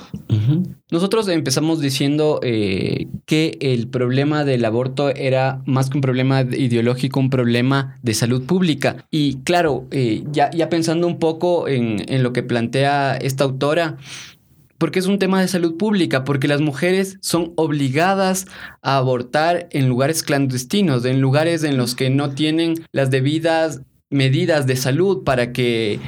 Nosotros 0.91 1.27
empezamos 1.29 1.81
diciendo 1.81 2.39
eh, 2.43 3.09
que 3.25 3.57
el 3.61 3.89
problema 3.89 4.45
del 4.45 4.65
aborto 4.65 5.09
era 5.09 5.63
más 5.65 5.89
que 5.89 5.99
un 5.99 6.03
problema 6.03 6.43
ideológico, 6.43 7.19
un 7.19 7.31
problema 7.31 7.97
de 8.03 8.15
salud 8.15 8.45
pública. 8.45 9.07
Y 9.11 9.39
claro, 9.43 9.87
eh, 9.91 10.23
ya, 10.31 10.51
ya, 10.51 10.69
pensando 10.69 11.07
un 11.07 11.19
poco 11.19 11.67
en, 11.67 12.05
en 12.09 12.23
lo 12.23 12.33
que 12.33 12.43
plantea 12.43 13.17
esta 13.17 13.45
autora, 13.45 13.97
porque 14.79 14.99
es 14.99 15.07
un 15.07 15.19
tema 15.19 15.41
de 15.41 15.49
salud 15.49 15.77
pública, 15.77 16.25
porque 16.25 16.49
las 16.49 16.61
mujeres 16.61 17.17
son 17.23 17.53
obligadas 17.57 18.47
a 18.83 18.99
abortar 18.99 19.69
en 19.71 19.89
lugares 19.89 20.23
clandestinos, 20.23 21.05
en 21.07 21.21
lugares 21.21 21.65
en 21.65 21.79
los 21.79 21.95
que 21.95 22.11
no 22.11 22.31
tienen 22.31 22.75
las 22.93 23.11
debidas 23.11 23.81
medidas 24.11 24.67
de 24.67 24.77
salud 24.77 25.25
para 25.25 25.53
que 25.53 25.99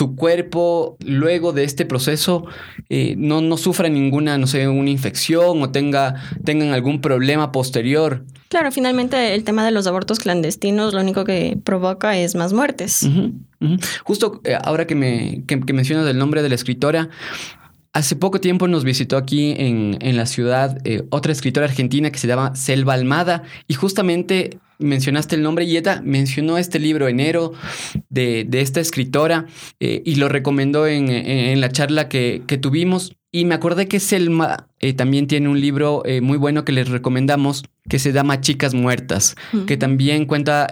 su 0.00 0.16
cuerpo 0.16 0.96
luego 1.04 1.52
de 1.52 1.64
este 1.64 1.84
proceso 1.84 2.46
eh, 2.88 3.16
no, 3.18 3.42
no 3.42 3.58
sufra 3.58 3.90
ninguna, 3.90 4.38
no 4.38 4.46
sé, 4.46 4.66
una 4.66 4.88
infección 4.88 5.62
o 5.62 5.70
tenga, 5.72 6.14
tengan 6.42 6.70
algún 6.70 7.02
problema 7.02 7.52
posterior. 7.52 8.24
Claro, 8.48 8.72
finalmente 8.72 9.34
el 9.34 9.44
tema 9.44 9.62
de 9.62 9.72
los 9.72 9.86
abortos 9.86 10.18
clandestinos 10.18 10.94
lo 10.94 11.02
único 11.02 11.24
que 11.24 11.58
provoca 11.62 12.16
es 12.16 12.34
más 12.34 12.54
muertes. 12.54 13.06
Justo 14.02 14.40
eh, 14.44 14.56
ahora 14.64 14.86
que, 14.86 14.94
me, 14.94 15.44
que, 15.46 15.58
mencionas 15.74 16.08
el 16.08 16.16
nombre 16.16 16.42
de 16.42 16.48
la 16.48 16.54
escritora, 16.54 17.10
Hace 17.92 18.14
poco 18.14 18.40
tiempo 18.40 18.68
nos 18.68 18.84
visitó 18.84 19.16
aquí 19.16 19.52
en, 19.58 19.98
en 20.00 20.16
la 20.16 20.26
ciudad 20.26 20.78
eh, 20.84 21.02
otra 21.10 21.32
escritora 21.32 21.66
argentina 21.66 22.12
que 22.12 22.20
se 22.20 22.28
llama 22.28 22.54
Selva 22.54 22.94
Almada 22.94 23.42
y 23.66 23.74
justamente 23.74 24.60
mencionaste 24.80 25.36
el 25.36 25.42
nombre 25.42 25.64
y 25.64 25.76
ella 25.76 26.00
mencionó 26.04 26.58
este 26.58 26.78
libro 26.78 27.08
enero 27.08 27.52
de, 28.08 28.44
de 28.48 28.60
esta 28.60 28.80
escritora 28.80 29.46
eh, 29.78 30.02
y 30.04 30.16
lo 30.16 30.28
recomendó 30.28 30.86
en, 30.86 31.10
en, 31.10 31.60
la 31.60 31.70
charla 31.70 32.08
que, 32.08 32.42
que, 32.46 32.58
tuvimos. 32.58 33.16
Y 33.32 33.44
me 33.44 33.54
acordé 33.54 33.86
que 33.86 34.00
Selma 34.00 34.68
eh, 34.80 34.92
también 34.92 35.26
tiene 35.26 35.48
un 35.48 35.60
libro 35.60 36.02
eh, 36.04 36.20
muy 36.20 36.36
bueno 36.36 36.64
que 36.64 36.72
les 36.72 36.88
recomendamos 36.88 37.64
que 37.88 37.98
se 37.98 38.12
llama 38.12 38.40
Chicas 38.40 38.74
Muertas, 38.74 39.36
mm. 39.52 39.66
que 39.66 39.76
también 39.76 40.26
cuenta 40.26 40.66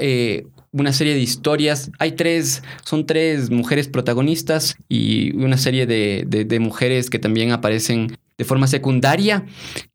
una 0.73 0.93
serie 0.93 1.15
de 1.15 1.21
historias. 1.21 1.91
Hay 1.99 2.13
tres, 2.13 2.63
son 2.85 3.07
tres 3.07 3.51
mujeres 3.51 3.89
protagonistas 3.89 4.77
y 4.89 5.35
una 5.37 5.57
serie 5.57 5.87
de, 5.87 6.25
de, 6.27 6.45
de 6.45 6.61
mujeres 6.61 7.11
que 7.11 7.19
también 7.19 7.53
aparecen 7.53 8.17
de 8.39 8.45
forma 8.45 8.69
secundaria, 8.69 9.45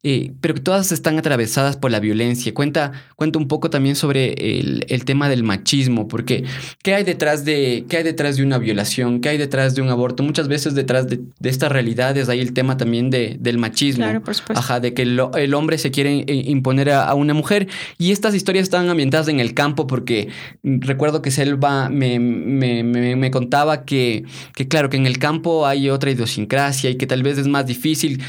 eh, 0.02 0.32
pero 0.42 0.52
que 0.52 0.60
todas 0.60 0.92
están 0.92 1.18
atravesadas 1.18 1.78
por 1.78 1.90
la 1.90 1.98
violencia. 1.98 2.52
Cuenta, 2.52 2.92
cuenta 3.16 3.38
un 3.38 3.48
poco 3.48 3.70
también 3.70 3.96
sobre 3.96 4.34
el, 4.34 4.84
el, 4.90 5.06
tema 5.06 5.30
del 5.30 5.42
machismo, 5.44 6.08
porque 6.08 6.44
¿qué 6.82 6.94
hay, 6.94 7.04
detrás 7.04 7.46
de, 7.46 7.86
¿qué 7.88 7.96
hay 7.96 8.02
detrás 8.02 8.36
de 8.36 8.42
una 8.42 8.58
violación? 8.58 9.22
¿Qué 9.22 9.30
hay 9.30 9.38
detrás 9.38 9.74
de 9.74 9.80
un 9.80 9.88
aborto? 9.88 10.22
Muchas 10.22 10.46
veces 10.46 10.74
detrás 10.74 11.08
de, 11.08 11.20
de 11.40 11.48
estas 11.48 11.72
realidades 11.72 12.28
hay 12.28 12.40
el 12.40 12.52
tema 12.52 12.76
también 12.76 13.08
de, 13.08 13.38
del 13.40 13.56
machismo. 13.56 14.04
Claro, 14.04 14.22
por 14.22 14.34
supuesto. 14.34 14.60
Ajá, 14.60 14.78
de 14.78 14.92
que 14.92 15.06
lo, 15.06 15.32
el 15.36 15.54
hombre 15.54 15.78
se 15.78 15.90
quiere 15.90 16.26
imponer 16.28 16.90
a, 16.90 17.04
a, 17.04 17.14
una 17.14 17.32
mujer. 17.32 17.66
Y 17.96 18.12
estas 18.12 18.34
historias 18.34 18.64
están 18.64 18.90
ambientadas 18.90 19.28
en 19.28 19.40
el 19.40 19.54
campo 19.54 19.86
porque 19.86 20.28
recuerdo 20.62 21.22
que 21.22 21.30
Selva 21.30 21.88
me, 21.88 22.18
me, 22.18 22.84
me, 22.84 23.16
me 23.16 23.30
contaba 23.30 23.86
que, 23.86 24.24
que, 24.54 24.68
claro, 24.68 24.90
que 24.90 24.98
en 24.98 25.06
el 25.06 25.18
campo 25.18 25.66
hay 25.66 25.88
otra 25.88 26.10
idiosincrasia 26.10 26.90
y 26.90 26.96
que 26.96 27.06
tal 27.06 27.22
vez 27.22 27.38
es 27.38 27.46
más 27.46 27.66
difícil 27.66 28.22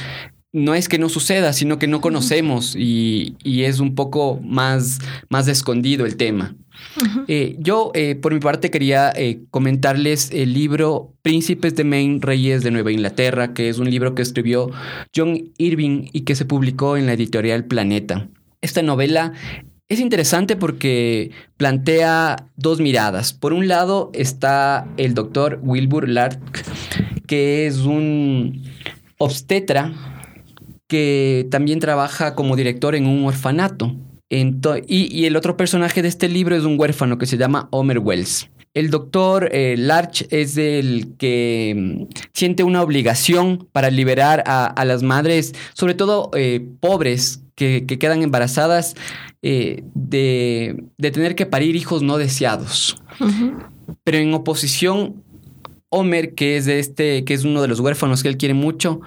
no 0.55 0.73
es 0.73 0.87
que 0.87 0.97
no 0.97 1.09
suceda, 1.09 1.51
sino 1.51 1.79
que 1.79 1.87
no 1.87 1.99
conocemos 1.99 2.75
y, 2.77 3.35
y 3.43 3.63
es 3.63 3.81
un 3.81 3.93
poco 3.93 4.39
más, 4.41 4.99
más 5.29 5.49
escondido 5.49 6.05
el 6.05 6.15
tema. 6.15 6.55
Uh 6.97 7.03
-huh. 7.03 7.25
eh, 7.27 7.55
yo, 7.59 7.91
eh, 7.93 8.15
por 8.15 8.33
mi 8.33 8.39
parte, 8.39 8.71
quería 8.71 9.11
eh, 9.15 9.41
comentarles 9.49 10.31
el 10.31 10.53
libro 10.53 11.13
Príncipes 11.23 11.75
de 11.75 11.83
Maine, 11.83 12.19
Reyes 12.21 12.63
de 12.63 12.71
Nueva 12.71 12.93
Inglaterra, 12.93 13.53
que 13.53 13.67
es 13.67 13.79
un 13.79 13.89
libro 13.89 14.15
que 14.15 14.21
escribió 14.21 14.71
John 15.13 15.51
Irving 15.57 16.07
y 16.13 16.21
que 16.21 16.35
se 16.35 16.45
publicó 16.45 16.95
en 16.95 17.05
la 17.05 17.13
editorial 17.13 17.65
Planeta. 17.65 18.29
Esta 18.61 18.81
novela 18.81 19.33
es 19.89 19.99
interesante 19.99 20.55
porque 20.55 21.31
plantea 21.57 22.47
dos 22.55 22.79
miradas. 22.79 23.33
Por 23.33 23.51
un 23.51 23.67
lado 23.67 24.09
está 24.13 24.87
el 24.95 25.13
doctor 25.13 25.59
Wilbur 25.63 26.07
Lark, 26.07 26.39
que 27.27 27.67
es 27.67 27.79
un 27.79 28.63
obstetra 29.17 29.93
que 30.87 31.47
también 31.51 31.79
trabaja 31.79 32.35
como 32.35 32.55
director 32.55 32.95
en 32.95 33.07
un 33.07 33.25
orfanato. 33.25 33.95
Ento 34.29 34.77
y, 34.77 35.07
y, 35.15 35.25
el 35.25 35.35
otro 35.35 35.55
personaje 35.55 36.01
de 36.01 36.07
este 36.07 36.27
libro 36.27 36.55
es 36.55 36.63
un 36.63 36.79
huérfano 36.79 37.17
que 37.17 37.27
se 37.27 37.37
llama 37.37 37.67
Homer 37.71 37.99
Wells. 37.99 38.49
El 38.75 38.89
doctor 38.89 39.49
eh, 39.53 39.75
Larch 39.77 40.27
es 40.31 40.57
el 40.57 41.15
que 41.17 41.73
mm, 41.75 42.13
siente 42.33 42.63
una 42.63 42.81
obligación 42.81 43.69
para 43.71 43.89
liberar 43.89 44.43
a, 44.45 44.65
a 44.65 44.83
las 44.83 45.01
madres, 45.01 45.53
sobre 45.73 45.93
todo 45.93 46.29
eh, 46.35 46.67
pobres, 46.81 47.41
que, 47.55 47.85
que, 47.87 47.97
quedan 47.97 48.21
embarazadas, 48.21 48.95
eh, 49.41 49.83
de, 49.93 50.83
de, 50.97 51.11
tener 51.11 51.35
que 51.35 51.45
parir 51.45 51.77
hijos 51.77 52.01
no 52.01 52.17
deseados. 52.17 52.97
Uh 53.21 53.27
-huh. 53.27 53.53
Pero 54.03 54.17
en 54.17 54.33
oposición, 54.33 55.23
Homer, 55.89 56.33
que 56.33 56.57
es, 56.57 56.65
de 56.65 56.79
este, 56.79 57.23
que 57.23 57.33
es 57.33 57.43
uno 57.43 57.61
de 57.61 57.67
los 57.67 57.79
huérfanos 57.79 58.23
que 58.23 58.29
él 58.29 58.37
quiere 58.37 58.53
mucho, 58.53 59.01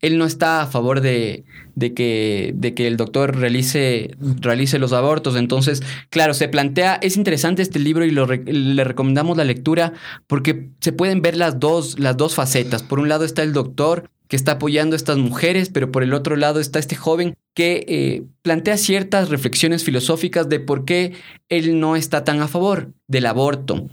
él 0.00 0.16
no 0.16 0.26
está 0.26 0.62
a 0.62 0.66
favor 0.66 1.00
de, 1.00 1.44
de, 1.74 1.92
que, 1.92 2.52
de 2.54 2.74
que 2.74 2.86
el 2.86 2.96
doctor 2.96 3.36
realice, 3.36 4.16
realice 4.40 4.78
los 4.78 4.92
abortos. 4.92 5.36
Entonces, 5.36 5.82
claro, 6.10 6.34
se 6.34 6.48
plantea, 6.48 6.94
es 7.02 7.16
interesante 7.16 7.62
este 7.62 7.78
libro 7.78 8.04
y 8.04 8.10
lo, 8.10 8.26
le 8.26 8.84
recomendamos 8.84 9.36
la 9.36 9.44
lectura 9.44 9.92
porque 10.26 10.68
se 10.80 10.92
pueden 10.92 11.20
ver 11.20 11.36
las 11.36 11.58
dos, 11.58 11.98
las 11.98 12.16
dos 12.16 12.34
facetas. 12.34 12.82
Por 12.82 13.00
un 13.00 13.08
lado 13.08 13.24
está 13.24 13.42
el 13.42 13.52
doctor 13.52 14.08
que 14.28 14.36
está 14.36 14.52
apoyando 14.52 14.94
a 14.94 14.98
estas 14.98 15.16
mujeres, 15.16 15.70
pero 15.70 15.90
por 15.90 16.02
el 16.02 16.12
otro 16.12 16.36
lado 16.36 16.60
está 16.60 16.78
este 16.78 16.94
joven 16.94 17.34
que 17.54 17.84
eh, 17.88 18.22
plantea 18.42 18.76
ciertas 18.76 19.30
reflexiones 19.30 19.84
filosóficas 19.84 20.48
de 20.48 20.60
por 20.60 20.84
qué 20.84 21.14
él 21.48 21.80
no 21.80 21.96
está 21.96 22.24
tan 22.24 22.40
a 22.40 22.46
favor 22.46 22.92
del 23.08 23.26
aborto. 23.26 23.88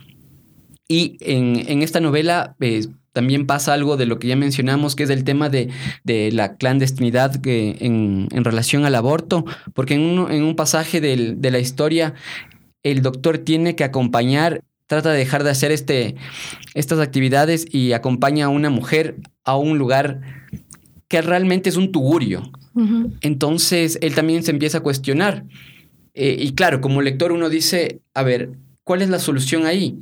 Y 0.88 1.18
en, 1.22 1.64
en 1.68 1.82
esta 1.82 2.00
novela 2.00 2.56
eh, 2.60 2.86
también 3.12 3.48
pasa 3.48 3.74
algo 3.74 3.98
de 3.98 4.06
lo 4.06 4.20
que 4.20 4.28
ya 4.28 4.36
mencionamos, 4.36 4.96
que 4.96 5.04
es 5.04 5.10
el 5.10 5.24
tema 5.24 5.50
de, 5.50 5.70
de 6.04 6.32
la 6.32 6.58
clandestinidad 6.58 7.42
que 7.42 7.78
en, 7.80 8.28
en, 8.32 8.44
relación 8.44 8.86
al 8.86 8.94
aborto, 8.96 9.46
porque 9.74 9.96
en 9.96 10.02
un, 10.02 10.32
en 10.32 10.44
un 10.44 10.56
pasaje 10.56 11.02
del, 11.02 11.42
de 11.42 11.52
la 11.52 11.60
historia 11.60 12.14
el 12.84 13.02
doctor 13.02 13.40
tiene 13.40 13.76
que 13.76 13.84
acompañar, 13.84 14.64
trata 14.86 15.12
de 15.12 15.18
dejar 15.18 15.44
de 15.44 15.50
hacer 15.50 15.72
este, 15.72 16.16
estas 16.76 17.00
actividades 17.00 17.66
y 17.74 17.94
acompaña 17.94 18.46
a 18.46 18.50
una 18.50 18.70
mujer 18.70 19.16
a 19.44 19.58
un 19.58 19.78
lugar 19.80 20.22
que 21.08 21.22
realmente 21.22 21.70
es 21.70 21.78
un 21.78 21.92
tugurio. 21.92 22.44
Uh 22.76 22.82
-huh. 22.82 23.18
Entonces 23.22 23.98
él 24.02 24.14
también 24.14 24.44
se 24.44 24.52
empieza 24.52 24.80
a 24.80 24.82
cuestionar. 24.82 25.46
Eh, 26.14 26.38
y 26.40 26.54
claro, 26.54 26.80
como 26.82 27.02
lector 27.02 27.32
uno 27.32 27.50
dice, 27.50 28.02
a 28.14 28.24
ver, 28.24 28.52
¿cuál 28.84 29.02
es 29.02 29.10
la 29.10 29.20
solución 29.20 29.66
ahí? 29.66 30.00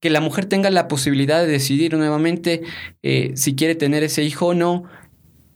Que 0.00 0.10
la 0.10 0.20
mujer 0.20 0.46
tenga 0.46 0.70
la 0.70 0.88
posibilidad 0.88 1.40
de 1.40 1.46
decidir 1.46 1.96
nuevamente 1.96 2.62
eh, 3.02 3.32
si 3.36 3.54
quiere 3.54 3.74
tener 3.74 4.02
ese 4.02 4.22
hijo 4.22 4.46
o 4.46 4.54
no 4.54 4.84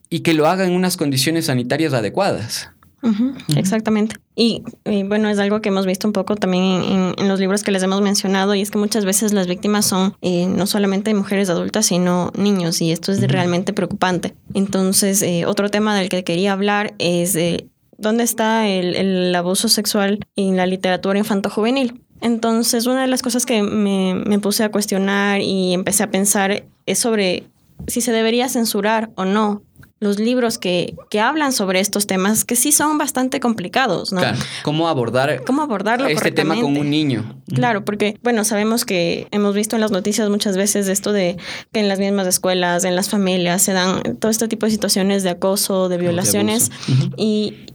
y 0.08 0.20
que 0.20 0.34
lo 0.34 0.46
haga 0.46 0.64
en 0.64 0.72
unas 0.72 0.96
condiciones 0.96 1.46
sanitarias 1.46 1.92
adecuadas. 1.92 2.70
Uh 3.02 3.08
-huh, 3.08 3.30
uh 3.30 3.34
-huh. 3.34 3.58
Exactamente. 3.58 4.16
Y, 4.34 4.62
y, 4.84 5.04
bueno, 5.04 5.30
es 5.30 5.38
algo 5.38 5.60
que 5.62 5.70
hemos 5.70 5.86
visto 5.86 6.06
un 6.06 6.12
poco 6.12 6.36
también 6.36 6.64
en, 6.64 7.14
en, 7.16 7.28
los 7.28 7.40
libros 7.40 7.62
que 7.62 7.70
les 7.70 7.82
hemos 7.82 8.02
mencionado, 8.02 8.54
y 8.54 8.60
es 8.60 8.70
que 8.70 8.78
muchas 8.78 9.04
veces 9.04 9.32
las 9.32 9.46
víctimas 9.46 9.86
son 9.86 10.14
eh, 10.20 10.46
no 10.46 10.66
solamente 10.66 11.14
mujeres 11.14 11.48
adultas, 11.48 11.86
sino 11.86 12.30
niños, 12.36 12.80
y 12.82 12.92
esto 12.92 13.12
es 13.12 13.18
uh 13.18 13.22
-huh. 13.22 13.28
realmente 13.28 13.72
preocupante. 13.72 14.34
Entonces, 14.54 15.22
eh, 15.22 15.46
otro 15.46 15.70
tema 15.70 15.96
del 15.96 16.08
que 16.08 16.24
quería 16.24 16.52
hablar 16.52 16.94
es 16.98 17.36
eh, 17.36 17.68
dónde 17.96 18.24
está 18.24 18.68
el, 18.68 18.96
el 18.96 19.34
abuso 19.34 19.68
sexual 19.68 20.18
en 20.36 20.56
la 20.56 20.66
literatura 20.66 21.18
infanto-juvenil. 21.18 22.00
Entonces, 22.20 22.86
una 22.86 23.02
de 23.02 23.08
las 23.08 23.22
cosas 23.22 23.46
que 23.46 23.62
me, 23.62 24.14
me, 24.14 24.38
puse 24.38 24.64
a 24.64 24.70
cuestionar 24.70 25.40
y 25.40 25.74
empecé 25.74 26.02
a 26.02 26.10
pensar 26.10 26.64
es 26.86 26.98
sobre 26.98 27.44
si 27.86 28.00
se 28.00 28.12
debería 28.12 28.48
censurar 28.48 29.10
o 29.14 29.24
no 29.24 29.62
los 30.00 30.18
libros 30.18 30.56
que, 30.56 30.94
que 31.10 31.20
hablan 31.20 31.52
sobre 31.52 31.78
estos 31.78 32.06
temas 32.06 32.46
que 32.46 32.56
sí 32.56 32.72
son 32.72 32.96
bastante 32.96 33.38
complicados, 33.38 34.12
¿no? 34.12 34.20
Claro, 34.20 34.38
cómo 34.62 34.88
abordar 34.88 35.44
¿Cómo 35.44 35.60
abordarlo 35.60 36.08
este 36.08 36.32
tema 36.32 36.54
con 36.58 36.76
un 36.76 36.88
niño. 36.88 37.36
Claro, 37.54 37.84
porque, 37.84 38.18
bueno, 38.22 38.44
sabemos 38.44 38.86
que 38.86 39.28
hemos 39.30 39.54
visto 39.54 39.76
en 39.76 39.82
las 39.82 39.90
noticias 39.90 40.30
muchas 40.30 40.56
veces 40.56 40.88
esto 40.88 41.12
de 41.12 41.36
que 41.72 41.80
en 41.80 41.88
las 41.88 41.98
mismas 41.98 42.26
escuelas, 42.26 42.84
en 42.84 42.96
las 42.96 43.10
familias, 43.10 43.60
se 43.60 43.74
dan 43.74 44.16
todo 44.16 44.30
este 44.30 44.48
tipo 44.48 44.64
de 44.64 44.72
situaciones 44.72 45.22
de 45.22 45.30
acoso, 45.30 45.90
de 45.90 45.98
violaciones, 45.98 46.70
y 47.18 47.66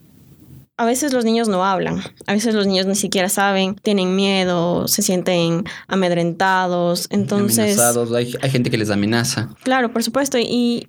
a 0.78 0.86
veces 0.86 1.14
los 1.14 1.24
niños 1.26 1.48
no 1.48 1.64
hablan, 1.64 2.02
a 2.28 2.34
veces 2.34 2.54
los 2.54 2.68
niños 2.68 2.86
ni 2.86 2.96
siquiera 2.96 3.30
saben, 3.30 3.76
tienen 3.76 4.16
miedo, 4.16 4.88
se 4.88 5.02
sienten 5.02 5.64
amedrentados, 5.88 7.08
entonces... 7.12 7.78
Amenazados, 7.80 8.12
hay, 8.14 8.36
hay 8.42 8.50
gente 8.50 8.70
que 8.70 8.78
les 8.78 8.90
amenaza. 8.90 9.50
Claro, 9.64 9.92
por 9.94 10.04
supuesto. 10.04 10.38
Y 10.38 10.88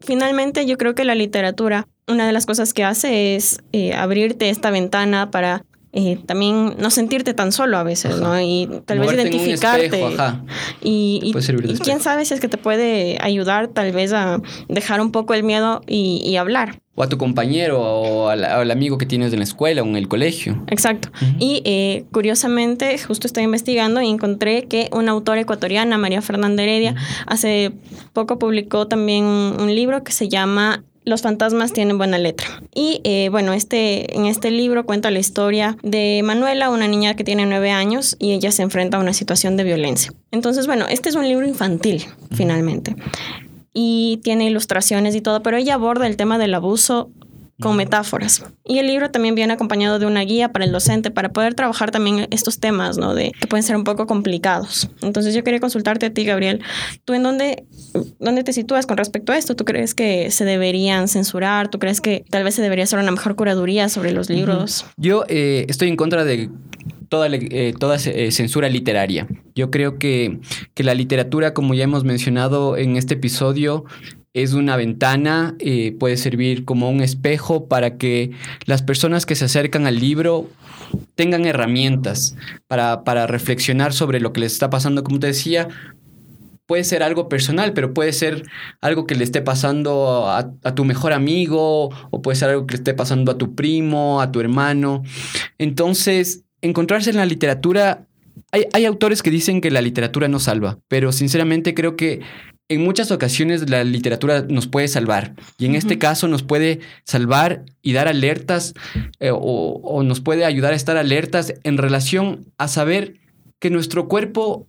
finalmente 0.00 0.66
yo 0.66 0.76
creo 0.78 0.94
que 0.94 1.04
la 1.04 1.14
literatura, 1.14 1.86
una 2.08 2.26
de 2.26 2.32
las 2.32 2.46
cosas 2.46 2.72
que 2.72 2.84
hace 2.84 3.36
es 3.36 3.60
eh, 3.72 3.92
abrirte 3.94 4.48
esta 4.50 4.70
ventana 4.70 5.30
para 5.30 5.64
eh, 5.92 6.18
también 6.26 6.74
no 6.78 6.90
sentirte 6.90 7.32
tan 7.32 7.52
solo 7.52 7.78
a 7.78 7.82
veces, 7.82 8.12
Ajá. 8.16 8.20
¿no? 8.20 8.40
Y 8.40 8.68
tal 8.84 8.98
vez 8.98 9.10
Moverte 9.12 9.28
identificarte. 9.30 9.84
espejo, 9.86 10.08
ajá. 10.08 10.42
Y, 10.82 11.20
y- 11.22 11.70
y 11.72 11.78
quién 11.78 12.00
sabe 12.00 12.24
si 12.24 12.34
es 12.34 12.40
que 12.40 12.48
te 12.48 12.58
puede 12.58 13.18
ayudar 13.20 13.68
tal 13.68 13.92
vez 13.92 14.12
a 14.12 14.40
dejar 14.68 15.00
un 15.00 15.10
poco 15.10 15.32
el 15.34 15.42
miedo 15.42 15.80
y, 15.86 16.20
y 16.24 16.36
hablar. 16.36 16.80
O 16.98 17.02
a 17.02 17.08
tu 17.08 17.18
compañero 17.18 17.80
o 17.80 18.28
al, 18.28 18.42
al 18.42 18.70
amigo 18.70 18.96
que 18.96 19.04
tienes 19.06 19.32
en 19.32 19.38
la 19.40 19.44
escuela 19.44 19.82
o 19.82 19.86
en 19.86 19.96
el 19.96 20.08
colegio. 20.08 20.64
Exacto. 20.66 21.10
Ujú. 21.20 21.36
Y 21.38 21.62
eh, 21.66 22.04
curiosamente, 22.10 22.98
justo 22.98 23.26
estoy 23.26 23.44
investigando 23.44 24.00
y 24.00 24.08
encontré 24.08 24.64
que 24.64 24.88
una 24.92 25.12
autora 25.12 25.42
ecuatoriana, 25.42 25.98
María 25.98 26.22
Fernanda 26.22 26.62
Heredia, 26.62 26.94
hace 27.26 27.72
poco 28.14 28.38
publicó 28.38 28.88
también 28.88 29.24
un, 29.24 29.60
un 29.60 29.74
libro 29.74 30.02
que 30.02 30.12
se 30.12 30.30
llama 30.30 30.84
Los 31.04 31.20
fantasmas 31.20 31.72
tienen 31.74 31.98
buena 31.98 32.16
letra. 32.16 32.46
Y 32.74 33.02
eh, 33.04 33.28
bueno, 33.30 33.52
este, 33.52 34.16
en 34.16 34.24
este 34.24 34.50
libro 34.50 34.86
cuenta 34.86 35.10
la 35.10 35.18
historia 35.18 35.76
de 35.82 36.22
Manuela, 36.24 36.70
una 36.70 36.88
niña 36.88 37.14
que 37.14 37.24
tiene 37.24 37.44
nueve 37.44 37.70
años 37.72 38.16
y 38.18 38.32
ella 38.32 38.50
se 38.50 38.62
enfrenta 38.62 38.96
a 38.96 39.00
una 39.00 39.12
situación 39.12 39.58
de 39.58 39.64
violencia. 39.64 40.12
Entonces, 40.32 40.66
bueno, 40.66 40.86
este 40.88 41.10
es 41.10 41.14
un 41.14 41.28
libro 41.28 41.46
infantil, 41.46 42.06
finalmente. 42.34 42.96
Y 43.78 44.20
tiene 44.22 44.46
ilustraciones 44.46 45.14
y 45.14 45.20
todo, 45.20 45.42
pero 45.42 45.58
ella 45.58 45.74
aborda 45.74 46.06
el 46.06 46.16
tema 46.16 46.38
del 46.38 46.54
abuso 46.54 47.10
con 47.60 47.76
metáforas. 47.76 48.42
Y 48.64 48.78
el 48.78 48.86
libro 48.86 49.10
también 49.10 49.34
viene 49.34 49.52
acompañado 49.52 49.98
de 49.98 50.06
una 50.06 50.22
guía 50.22 50.50
para 50.50 50.64
el 50.64 50.72
docente 50.72 51.10
para 51.10 51.30
poder 51.30 51.54
trabajar 51.54 51.90
también 51.90 52.26
estos 52.30 52.58
temas, 52.58 52.96
¿no? 52.96 53.14
De 53.14 53.32
que 53.38 53.46
pueden 53.46 53.62
ser 53.62 53.76
un 53.76 53.84
poco 53.84 54.06
complicados. 54.06 54.90
Entonces 55.02 55.34
yo 55.34 55.44
quería 55.44 55.60
consultarte 55.60 56.06
a 56.06 56.10
ti, 56.12 56.24
Gabriel. 56.24 56.62
¿Tú 57.04 57.12
en 57.12 57.22
dónde, 57.22 57.66
dónde 58.18 58.44
te 58.44 58.54
sitúas 58.54 58.86
con 58.86 58.96
respecto 58.96 59.32
a 59.32 59.36
esto? 59.36 59.56
¿Tú 59.56 59.64
crees 59.64 59.94
que 59.94 60.30
se 60.30 60.44
deberían 60.44 61.08
censurar? 61.08 61.68
¿Tú 61.68 61.78
crees 61.78 62.00
que 62.00 62.24
tal 62.30 62.44
vez 62.44 62.54
se 62.54 62.62
debería 62.62 62.84
hacer 62.84 62.98
una 62.98 63.10
mejor 63.10 63.36
curaduría 63.36 63.90
sobre 63.90 64.12
los 64.12 64.28
libros? 64.28 64.86
Yo 64.96 65.24
eh, 65.28 65.66
estoy 65.68 65.88
en 65.88 65.96
contra 65.96 66.24
de 66.24 66.50
toda, 67.08 67.28
eh, 67.30 67.74
toda 67.78 67.96
eh, 67.96 68.30
censura 68.30 68.68
literaria. 68.68 69.26
Yo 69.54 69.70
creo 69.70 69.98
que, 69.98 70.38
que 70.74 70.84
la 70.84 70.94
literatura, 70.94 71.54
como 71.54 71.74
ya 71.74 71.84
hemos 71.84 72.04
mencionado 72.04 72.76
en 72.76 72.96
este 72.96 73.14
episodio, 73.14 73.84
es 74.36 74.52
una 74.52 74.76
ventana, 74.76 75.54
eh, 75.60 75.96
puede 75.98 76.18
servir 76.18 76.66
como 76.66 76.90
un 76.90 77.00
espejo 77.00 77.68
para 77.68 77.96
que 77.96 78.32
las 78.66 78.82
personas 78.82 79.24
que 79.24 79.34
se 79.34 79.46
acercan 79.46 79.86
al 79.86 79.98
libro 79.98 80.50
tengan 81.14 81.46
herramientas 81.46 82.36
para, 82.66 83.02
para 83.02 83.26
reflexionar 83.26 83.94
sobre 83.94 84.20
lo 84.20 84.34
que 84.34 84.40
les 84.40 84.52
está 84.52 84.68
pasando, 84.68 85.02
como 85.02 85.20
te 85.20 85.28
decía. 85.28 85.68
Puede 86.66 86.84
ser 86.84 87.02
algo 87.02 87.30
personal, 87.30 87.72
pero 87.72 87.94
puede 87.94 88.12
ser 88.12 88.42
algo 88.82 89.06
que 89.06 89.14
le 89.14 89.24
esté 89.24 89.40
pasando 89.40 90.28
a, 90.28 90.52
a 90.64 90.74
tu 90.74 90.84
mejor 90.84 91.14
amigo, 91.14 91.90
o 92.10 92.20
puede 92.20 92.36
ser 92.36 92.50
algo 92.50 92.66
que 92.66 92.72
le 92.72 92.78
esté 92.78 92.92
pasando 92.92 93.32
a 93.32 93.38
tu 93.38 93.54
primo, 93.54 94.20
a 94.20 94.32
tu 94.32 94.40
hermano. 94.40 95.02
Entonces, 95.58 96.44
encontrarse 96.60 97.10
en 97.10 97.16
la 97.16 97.26
literatura, 97.26 98.06
hay, 98.52 98.64
hay 98.72 98.84
autores 98.84 99.22
que 99.22 99.30
dicen 99.30 99.60
que 99.60 99.70
la 99.70 99.80
literatura 99.80 100.28
no 100.28 100.38
salva, 100.38 100.78
pero 100.88 101.12
sinceramente 101.12 101.74
creo 101.74 101.96
que 101.96 102.20
en 102.68 102.82
muchas 102.82 103.10
ocasiones 103.12 103.68
la 103.70 103.84
literatura 103.84 104.44
nos 104.48 104.66
puede 104.66 104.88
salvar. 104.88 105.34
Y 105.58 105.66
en 105.66 105.76
este 105.76 105.98
caso 105.98 106.26
nos 106.26 106.42
puede 106.42 106.80
salvar 107.04 107.64
y 107.80 107.92
dar 107.92 108.08
alertas 108.08 108.74
eh, 109.20 109.30
o, 109.30 109.38
o 109.38 110.02
nos 110.02 110.20
puede 110.20 110.44
ayudar 110.44 110.72
a 110.72 110.76
estar 110.76 110.96
alertas 110.96 111.54
en 111.62 111.78
relación 111.78 112.46
a 112.58 112.66
saber 112.68 113.20
que 113.60 113.70
nuestro 113.70 114.08
cuerpo 114.08 114.66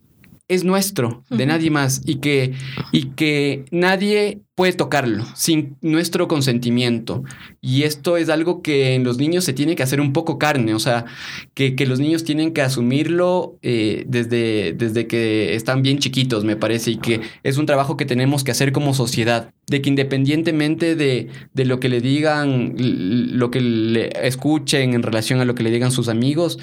es 0.48 0.64
nuestro, 0.64 1.22
de 1.28 1.44
nadie 1.44 1.70
más, 1.70 2.00
y 2.06 2.16
que, 2.16 2.54
y 2.90 3.10
que 3.10 3.66
nadie 3.70 4.40
puede 4.54 4.72
tocarlo 4.72 5.24
sin 5.36 5.76
nuestro 5.82 6.26
consentimiento. 6.26 7.22
Y 7.60 7.82
esto 7.82 8.16
es 8.16 8.30
algo 8.30 8.62
que 8.62 8.94
en 8.94 9.04
los 9.04 9.18
niños 9.18 9.44
se 9.44 9.52
tiene 9.52 9.76
que 9.76 9.82
hacer 9.82 10.00
un 10.00 10.12
poco 10.14 10.38
carne, 10.38 10.74
o 10.74 10.78
sea, 10.78 11.04
que, 11.52 11.76
que 11.76 11.86
los 11.86 12.00
niños 12.00 12.24
tienen 12.24 12.52
que 12.52 12.62
asumirlo 12.62 13.58
eh, 13.62 14.04
desde, 14.08 14.72
desde 14.72 15.06
que 15.06 15.54
están 15.54 15.82
bien 15.82 15.98
chiquitos, 15.98 16.44
me 16.44 16.56
parece, 16.56 16.92
y 16.92 16.96
que 16.96 17.20
es 17.42 17.58
un 17.58 17.66
trabajo 17.66 17.98
que 17.98 18.06
tenemos 18.06 18.42
que 18.42 18.50
hacer 18.50 18.72
como 18.72 18.94
sociedad, 18.94 19.50
de 19.68 19.82
que 19.82 19.90
independientemente 19.90 20.96
de, 20.96 21.28
de 21.52 21.64
lo 21.66 21.78
que 21.78 21.90
le 21.90 22.00
digan, 22.00 22.74
lo 22.78 23.50
que 23.50 23.60
le 23.60 24.10
escuchen 24.26 24.94
en 24.94 25.02
relación 25.02 25.40
a 25.40 25.44
lo 25.44 25.54
que 25.54 25.62
le 25.62 25.70
digan 25.70 25.92
sus 25.92 26.08
amigos, 26.08 26.58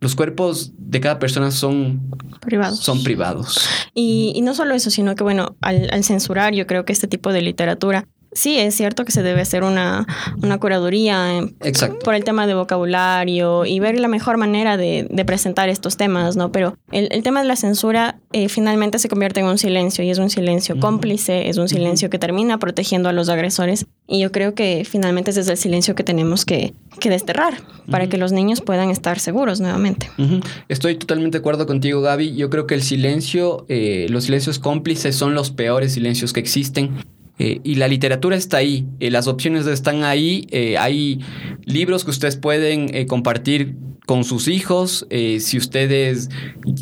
los 0.00 0.14
cuerpos 0.14 0.72
de 0.78 1.00
cada 1.00 1.18
persona 1.18 1.50
son, 1.50 2.10
Privados. 2.40 2.80
son 2.80 3.02
privados. 3.02 3.68
Y, 3.94 4.32
y 4.34 4.40
no 4.40 4.54
solo 4.54 4.74
eso, 4.74 4.90
sino 4.90 5.14
que 5.14 5.22
bueno, 5.22 5.56
al, 5.60 5.88
al 5.92 6.04
censurar 6.04 6.54
yo 6.54 6.66
creo 6.66 6.84
que 6.84 6.92
este 6.92 7.06
tipo 7.06 7.32
de 7.32 7.42
literatura, 7.42 8.08
sí 8.32 8.58
es 8.58 8.74
cierto 8.74 9.04
que 9.04 9.12
se 9.12 9.22
debe 9.22 9.40
hacer 9.40 9.64
una, 9.64 10.06
una 10.42 10.58
curaduría 10.58 11.38
eh, 11.38 11.54
por 12.04 12.14
el 12.14 12.24
tema 12.24 12.46
de 12.46 12.54
vocabulario 12.54 13.64
y 13.64 13.80
ver 13.80 13.98
la 13.98 14.08
mejor 14.08 14.36
manera 14.36 14.76
de, 14.76 15.06
de 15.10 15.24
presentar 15.24 15.68
estos 15.68 15.96
temas, 15.96 16.36
¿no? 16.36 16.52
Pero 16.52 16.76
el, 16.92 17.08
el 17.10 17.22
tema 17.22 17.42
de 17.42 17.48
la 17.48 17.56
censura 17.56 18.20
eh, 18.32 18.48
finalmente 18.48 18.98
se 18.98 19.08
convierte 19.08 19.40
en 19.40 19.46
un 19.46 19.58
silencio 19.58 20.04
y 20.04 20.10
es 20.10 20.18
un 20.18 20.30
silencio 20.30 20.78
cómplice, 20.78 21.48
es 21.48 21.56
un 21.58 21.68
silencio 21.68 22.10
que 22.10 22.18
termina 22.18 22.58
protegiendo 22.58 23.08
a 23.08 23.12
los 23.12 23.28
agresores 23.28 23.86
y 24.06 24.20
yo 24.20 24.32
creo 24.32 24.54
que 24.54 24.86
finalmente 24.88 25.30
ese 25.30 25.40
es 25.40 25.48
el 25.48 25.56
silencio 25.56 25.94
que 25.94 26.04
tenemos 26.04 26.44
que, 26.44 26.74
que 27.00 27.10
desterrar 27.10 27.54
para 27.90 28.08
que 28.08 28.18
los 28.18 28.32
niños 28.32 28.60
puedan 28.60 28.90
estar 28.90 29.18
seguros 29.18 29.60
nuevamente. 29.60 30.10
Estoy 30.68 30.96
totalmente 30.96 31.38
de 31.38 31.40
acuerdo 31.40 31.66
contigo, 31.66 32.00
Gaby. 32.00 32.34
Yo 32.34 32.50
creo 32.50 32.66
que 32.66 32.74
el 32.74 32.82
silencio, 32.82 33.66
eh, 33.68 34.06
los 34.10 34.24
silencios 34.24 34.58
cómplices 34.58 35.16
son 35.16 35.34
los 35.34 35.50
peores 35.50 35.94
silencios 35.94 36.32
que 36.32 36.40
existen. 36.40 36.90
Eh, 37.42 37.58
y 37.64 37.76
la 37.76 37.88
literatura 37.88 38.36
está 38.36 38.58
ahí, 38.58 38.86
eh, 39.00 39.10
las 39.10 39.26
opciones 39.26 39.66
están 39.66 40.04
ahí, 40.04 40.46
eh, 40.50 40.76
hay 40.76 41.20
libros 41.64 42.04
que 42.04 42.10
ustedes 42.10 42.36
pueden 42.36 43.06
compartir 43.06 43.76
con 44.04 44.24
sus 44.24 44.46
hijos, 44.48 45.06
si 45.38 45.56
ustedes, 45.56 46.30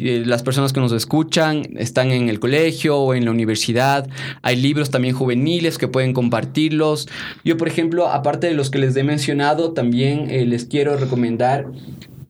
las 0.00 0.42
personas 0.42 0.72
que 0.72 0.80
nos 0.80 0.92
escuchan, 0.92 1.76
están 1.76 2.10
en 2.10 2.30
el 2.30 2.40
colegio 2.40 2.96
o 2.96 3.12
en 3.12 3.26
la 3.26 3.30
universidad, 3.30 4.08
hay 4.40 4.56
libros 4.56 4.90
también 4.90 5.14
juveniles 5.14 5.76
que 5.76 5.88
pueden 5.88 6.14
compartirlos. 6.14 7.06
Yo, 7.44 7.58
por 7.58 7.68
ejemplo, 7.68 8.08
aparte 8.08 8.46
de 8.46 8.54
los 8.54 8.70
que 8.70 8.78
les 8.78 8.96
he 8.96 9.04
mencionado, 9.04 9.74
también 9.74 10.28
les 10.48 10.64
quiero 10.64 10.96
recomendar 10.96 11.66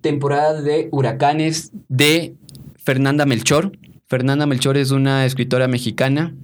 temporada 0.01 0.61
de 0.61 0.89
huracanes 0.91 1.71
de 1.89 2.35
Fernanda 2.77 3.25
Melchor. 3.25 3.71
Fernanda 4.09 4.47
Melchor 4.47 4.77
es 4.79 4.91
una 4.91 5.25
escritora 5.27 5.69
mexicana 5.69 6.35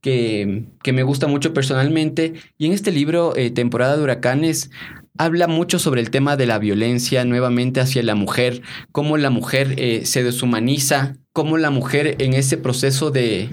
que, 0.00 0.64
que 0.82 0.92
me 0.92 1.02
gusta 1.02 1.26
mucho 1.26 1.52
personalmente. 1.52 2.34
Y 2.58 2.66
en 2.66 2.72
este 2.72 2.90
libro, 2.92 3.36
eh, 3.36 3.50
Temporada 3.50 3.96
de 3.96 4.02
Huracanes, 4.02 4.70
habla 5.18 5.46
mucho 5.46 5.78
sobre 5.78 6.00
el 6.00 6.10
tema 6.10 6.36
de 6.36 6.46
la 6.46 6.58
violencia 6.58 7.24
nuevamente 7.24 7.80
hacia 7.80 8.02
la 8.02 8.14
mujer, 8.14 8.62
cómo 8.90 9.18
la 9.18 9.28
mujer 9.28 9.74
eh, 9.76 10.06
se 10.06 10.22
deshumaniza, 10.22 11.16
cómo 11.32 11.58
la 11.58 11.70
mujer 11.70 12.16
en 12.18 12.32
ese 12.32 12.56
proceso 12.56 13.10
de, 13.10 13.50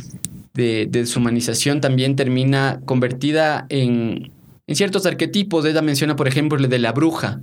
de, 0.54 0.88
de 0.90 1.02
deshumanización 1.02 1.82
también 1.82 2.16
termina 2.16 2.80
convertida 2.86 3.66
en, 3.68 4.32
en 4.66 4.76
ciertos 4.76 5.06
arquetipos. 5.06 5.66
Ella 5.66 5.82
menciona, 5.82 6.16
por 6.16 6.30
ejemplo, 6.30 6.58
el 6.58 6.70
de 6.70 6.80
la 6.80 6.94
bruja. 6.94 7.42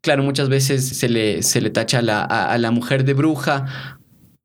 Claro, 0.00 0.22
muchas 0.22 0.48
veces 0.48 0.88
se 0.88 1.10
le, 1.10 1.42
se 1.42 1.60
le 1.60 1.68
tacha 1.68 1.98
a 1.98 2.02
la, 2.02 2.22
a, 2.22 2.52
a 2.52 2.58
la 2.58 2.70
mujer 2.70 3.04
de 3.04 3.12
bruja 3.12 3.99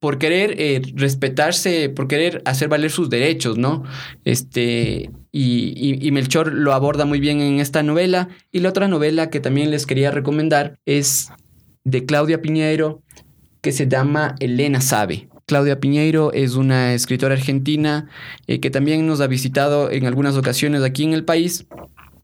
por 0.06 0.20
querer 0.20 0.54
eh, 0.60 0.84
respetarse, 0.94 1.90
por 1.90 2.08
querer 2.08 2.44
hacer 2.46 2.70
valer 2.70 2.92
sus 2.92 3.10
derechos, 3.10 3.58
¿no? 3.58 3.86
Este, 4.24 5.10
y, 5.32 6.12
Melchor 6.12 6.54
lo 6.54 6.74
aborda 6.74 7.06
muy 7.06 7.20
bien 7.20 7.42
en 7.42 7.60
esta 7.60 7.82
novela. 7.82 8.30
Y 8.52 8.60
la 8.60 8.70
otra 8.70 8.88
novela 8.88 9.32
que 9.32 9.40
también 9.40 9.72
les 9.72 9.88
quería 9.88 10.12
recomendar 10.12 10.78
es 10.86 11.30
de 11.86 12.06
Claudia 12.06 12.40
Piñeiro, 12.40 13.02
que 13.62 13.72
se 13.72 13.88
llama 13.88 14.36
Elena 14.40 14.80
Sabe. 14.80 15.28
Claudia 15.48 15.80
Piñeiro 15.80 16.32
es 16.34 16.54
una 16.54 16.94
escritora 16.94 17.34
argentina 17.34 18.08
eh, 18.46 18.60
que 18.60 18.70
también 18.70 19.08
nos 19.08 19.22
ha 19.22 19.26
visitado 19.28 19.90
en 19.90 20.06
algunas 20.06 20.38
ocasiones 20.38 20.84
aquí 20.84 21.04
en 21.04 21.14
el 21.14 21.26
país. 21.26 21.66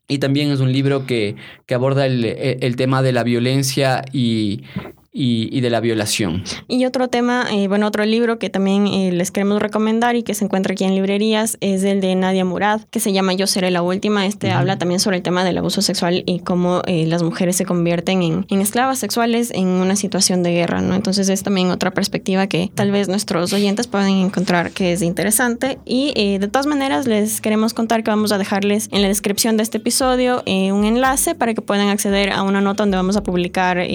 Y 0.07 0.19
también 0.19 0.51
es 0.51 0.59
un 0.59 0.71
libro 0.71 1.07
que, 1.07 1.35
que 1.65 1.73
aborda 1.73 2.05
el, 2.05 2.25
el, 2.25 2.75
tema 2.75 3.01
de 3.01 3.11
la 3.11 3.23
violencia 3.23 4.03
y, 4.13 4.65
y, 5.13 5.59
de 5.61 5.69
la 5.69 5.81
violación. 5.81 6.43
Y 6.67 6.85
otro 6.85 7.09
tema, 7.09 7.45
eh, 7.51 7.67
bueno, 7.67 7.85
otro 7.87 8.05
libro 8.05 8.39
que 8.39 8.49
también 8.49 8.87
eh, 8.87 9.11
les 9.11 9.31
queremos 9.31 9.61
recomendar 9.61 10.15
y 10.15 10.23
que 10.23 10.33
se 10.33 10.45
encuentra 10.45 10.73
aquí 10.73 10.85
en 10.85 10.95
librerías 10.95 11.57
es 11.59 11.83
el 11.83 11.99
de 11.99 12.15
Nadia 12.15 12.45
Murad, 12.45 12.81
que 12.89 12.99
se 12.99 13.11
llama 13.11 13.33
Yo 13.33 13.45
seré 13.45 13.71
la 13.71 13.81
última. 13.81 14.25
Este 14.25 14.51
habla 14.51 14.77
también 14.77 14.99
sobre 14.99 15.17
el 15.17 15.23
tema 15.23 15.43
del 15.43 15.57
abuso 15.57 15.81
sexual 15.81 16.23
y 16.25 16.39
cómo 16.39 16.81
eh, 16.87 17.05
las 17.07 17.23
mujeres 17.23 17.57
se 17.57 17.65
convierten 17.65 18.23
en, 18.23 18.45
en, 18.49 18.61
esclavas 18.61 18.99
sexuales 18.99 19.51
en 19.53 19.67
una 19.67 19.95
situación 19.95 20.43
de 20.43 20.53
guerra, 20.53 20.81
¿no? 20.81 20.95
Entonces 20.95 21.27
es 21.27 21.43
también 21.43 21.71
otra 21.71 21.91
perspectiva 21.91 22.47
que 22.47 22.71
tal 22.73 22.91
vez 22.91 23.09
nuestros 23.09 23.51
oyentes 23.51 23.87
pueden 23.87 24.15
encontrar 24.17 24.71
que 24.71 24.93
es 24.93 25.01
interesante. 25.01 25.77
Y 25.85 26.37
de 26.37 26.47
todas 26.47 26.67
maneras 26.67 27.05
les 27.05 27.41
queremos 27.41 27.73
contar 27.73 28.03
que 28.03 28.11
vamos 28.11 28.31
a 28.31 28.37
dejarles 28.37 28.87
en 28.91 29.01
la 29.01 29.09
descripción 29.09 29.57
de 29.57 29.63
este 29.63 29.77
episodio 29.77 30.43
un 30.45 30.85
enlace 30.85 31.35
para 31.35 31.53
que 31.53 31.61
puedan 31.61 31.89
acceder 31.89 32.31
a 32.31 32.43
una 32.43 32.61
nota 32.61 32.83
donde 32.83 32.97
vamos 32.97 33.17
a 33.17 33.23
publicar 33.23 33.85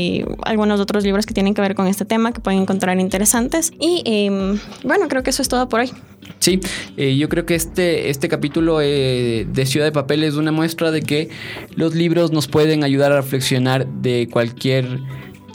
algunos 0.45 0.81
otros 0.81 1.06
libros 1.07 1.25
que 1.25 1.33
tienen 1.33 1.55
que 1.55 1.63
ver 1.63 1.75
con 1.75 1.87
este 1.87 2.05
tema 2.05 2.33
que 2.33 2.41
pueden 2.41 2.61
encontrar 2.61 2.99
interesantes. 3.01 3.73
Y 3.81 4.03
em, 4.05 4.59
bueno, 4.85 5.09
creo 5.09 5.23
que 5.23 5.31
eso 5.31 5.43
es 5.43 5.49
todo 5.49 5.69
por 5.69 5.81
hoy. 5.81 5.91
Sí, 6.39 6.61
eh, 6.97 7.17
yo 7.17 7.29
creo 7.29 7.47
que 7.47 7.55
este, 7.55 8.11
este 8.11 8.29
capítulo 8.29 8.81
eh, 8.83 9.47
de 9.51 9.67
Ciudad 9.67 9.87
de 9.87 9.93
Papel 9.93 10.25
es 10.25 10.35
una 10.35 10.53
muestra 10.53 10.91
de 10.91 11.03
que 11.03 11.31
los 11.75 11.95
libros 11.95 12.33
nos 12.33 12.49
pueden 12.49 12.85
ayudar 12.85 13.13
a 13.13 13.17
reflexionar 13.17 13.87
de 13.87 14.29
cualquier 14.31 15.01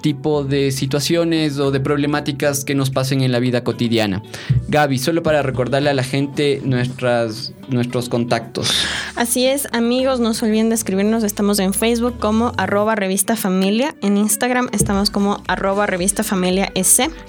tipo 0.02 0.44
de 0.44 0.72
situaciones 0.72 1.60
o 1.60 1.72
de 1.72 1.80
problemáticas 1.80 2.66
que 2.66 2.76
nos 2.76 2.90
pasen 2.90 3.22
en 3.22 3.32
la 3.32 3.40
vida 3.40 3.64
cotidiana. 3.64 4.24
Gaby, 4.68 4.98
solo 4.98 5.24
para 5.24 5.44
recordarle 5.44 5.90
a 5.90 5.94
la 5.94 6.04
gente 6.04 6.62
nuestras, 6.64 7.54
nuestros 7.70 8.10
contactos. 8.10 8.72
Así 9.16 9.46
es, 9.46 9.68
amigos, 9.74 10.20
no 10.20 10.34
se 10.34 10.46
olviden 10.46 10.70
de 10.70 10.76
escribirnos. 10.76 11.24
Estamos 11.24 11.60
en 11.60 11.74
Facebook 11.74 12.18
como 12.20 12.54
arroba 12.58 12.96
revista 12.96 13.36
familia, 13.36 13.96
en 14.02 14.18
Instagram 14.18 14.70
estamos 14.72 15.10
como 15.10 15.44
arroba 15.48 15.86
revista 15.86 16.24
familia. 16.24 16.72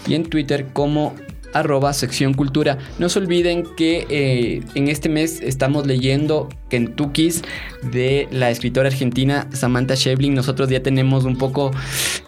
Y 0.06 0.14
en 0.14 0.24
Twitter 0.24 0.68
como 0.72 1.14
arroba 1.52 1.92
sección 1.92 2.34
cultura. 2.34 2.78
No 2.98 3.08
se 3.08 3.18
olviden 3.18 3.64
que 3.76 4.06
eh, 4.08 4.62
en 4.74 4.88
este 4.88 5.08
mes 5.08 5.40
estamos 5.40 5.86
leyendo 5.86 6.48
Kentucky's 6.68 7.42
de 7.82 8.28
la 8.30 8.50
escritora 8.50 8.88
argentina 8.88 9.46
Samantha 9.52 9.94
Shevlin. 9.94 10.34
Nosotros 10.34 10.70
ya 10.70 10.82
tenemos 10.82 11.24
un 11.24 11.36
poco 11.36 11.70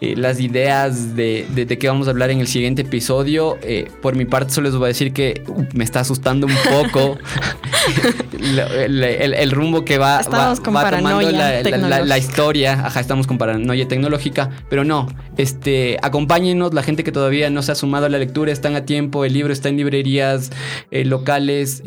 eh, 0.00 0.14
las 0.16 0.40
ideas 0.40 1.16
de, 1.16 1.46
de, 1.54 1.78
qué 1.78 1.88
vamos 1.88 2.08
a 2.08 2.10
hablar 2.10 2.30
en 2.30 2.40
el 2.40 2.46
siguiente 2.46 2.82
episodio. 2.82 3.56
Eh, 3.62 3.90
por 4.02 4.16
mi 4.16 4.24
parte, 4.26 4.52
solo 4.52 4.68
les 4.68 4.76
voy 4.76 4.86
a 4.86 4.88
decir 4.88 5.12
que 5.12 5.42
me 5.72 5.84
está 5.84 6.00
asustando 6.00 6.46
un 6.46 6.56
poco 6.70 7.18
el, 8.38 9.50
rumbo 9.50 9.84
que 9.84 9.98
va, 9.98 10.20
va, 10.22 10.54
tomando 10.54 11.20
la, 11.22 12.18
historia. 12.18 12.84
Ajá, 12.84 13.00
estamos 13.00 13.26
con 13.26 13.38
paranoia 13.38 13.88
tecnológica, 13.88 14.50
pero 14.68 14.84
no, 14.84 15.08
este, 15.36 15.98
acompáñenos, 16.02 16.74
la 16.74 16.82
gente 16.82 17.04
que 17.04 17.12
todavía 17.12 17.50
no 17.50 17.62
se 17.62 17.72
ha 17.72 17.74
sumado 17.74 18.06
a 18.06 18.08
la 18.08 18.18
lectura, 18.18 18.52
están 18.52 18.76
a 18.76 18.84
tiempo, 18.84 19.13
el 19.24 19.34
libro 19.34 19.52
está 19.52 19.68
en 19.68 19.76
librerías 19.76 20.50
eh, 20.90 21.04
locales, 21.04 21.82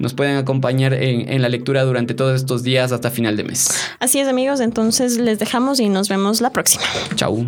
nos 0.00 0.14
pueden 0.14 0.36
acompañar 0.36 0.92
en, 0.94 1.32
en 1.32 1.40
la 1.40 1.48
lectura 1.48 1.84
durante 1.84 2.14
todos 2.14 2.34
estos 2.34 2.62
días 2.62 2.90
hasta 2.92 3.10
final 3.10 3.36
de 3.36 3.44
mes. 3.44 3.70
Así 4.00 4.18
es 4.18 4.28
amigos, 4.28 4.60
entonces 4.60 5.18
les 5.18 5.38
dejamos 5.38 5.78
y 5.80 5.88
nos 5.88 6.08
vemos 6.08 6.40
la 6.40 6.50
próxima. 6.50 6.84
Chau. 7.14 7.46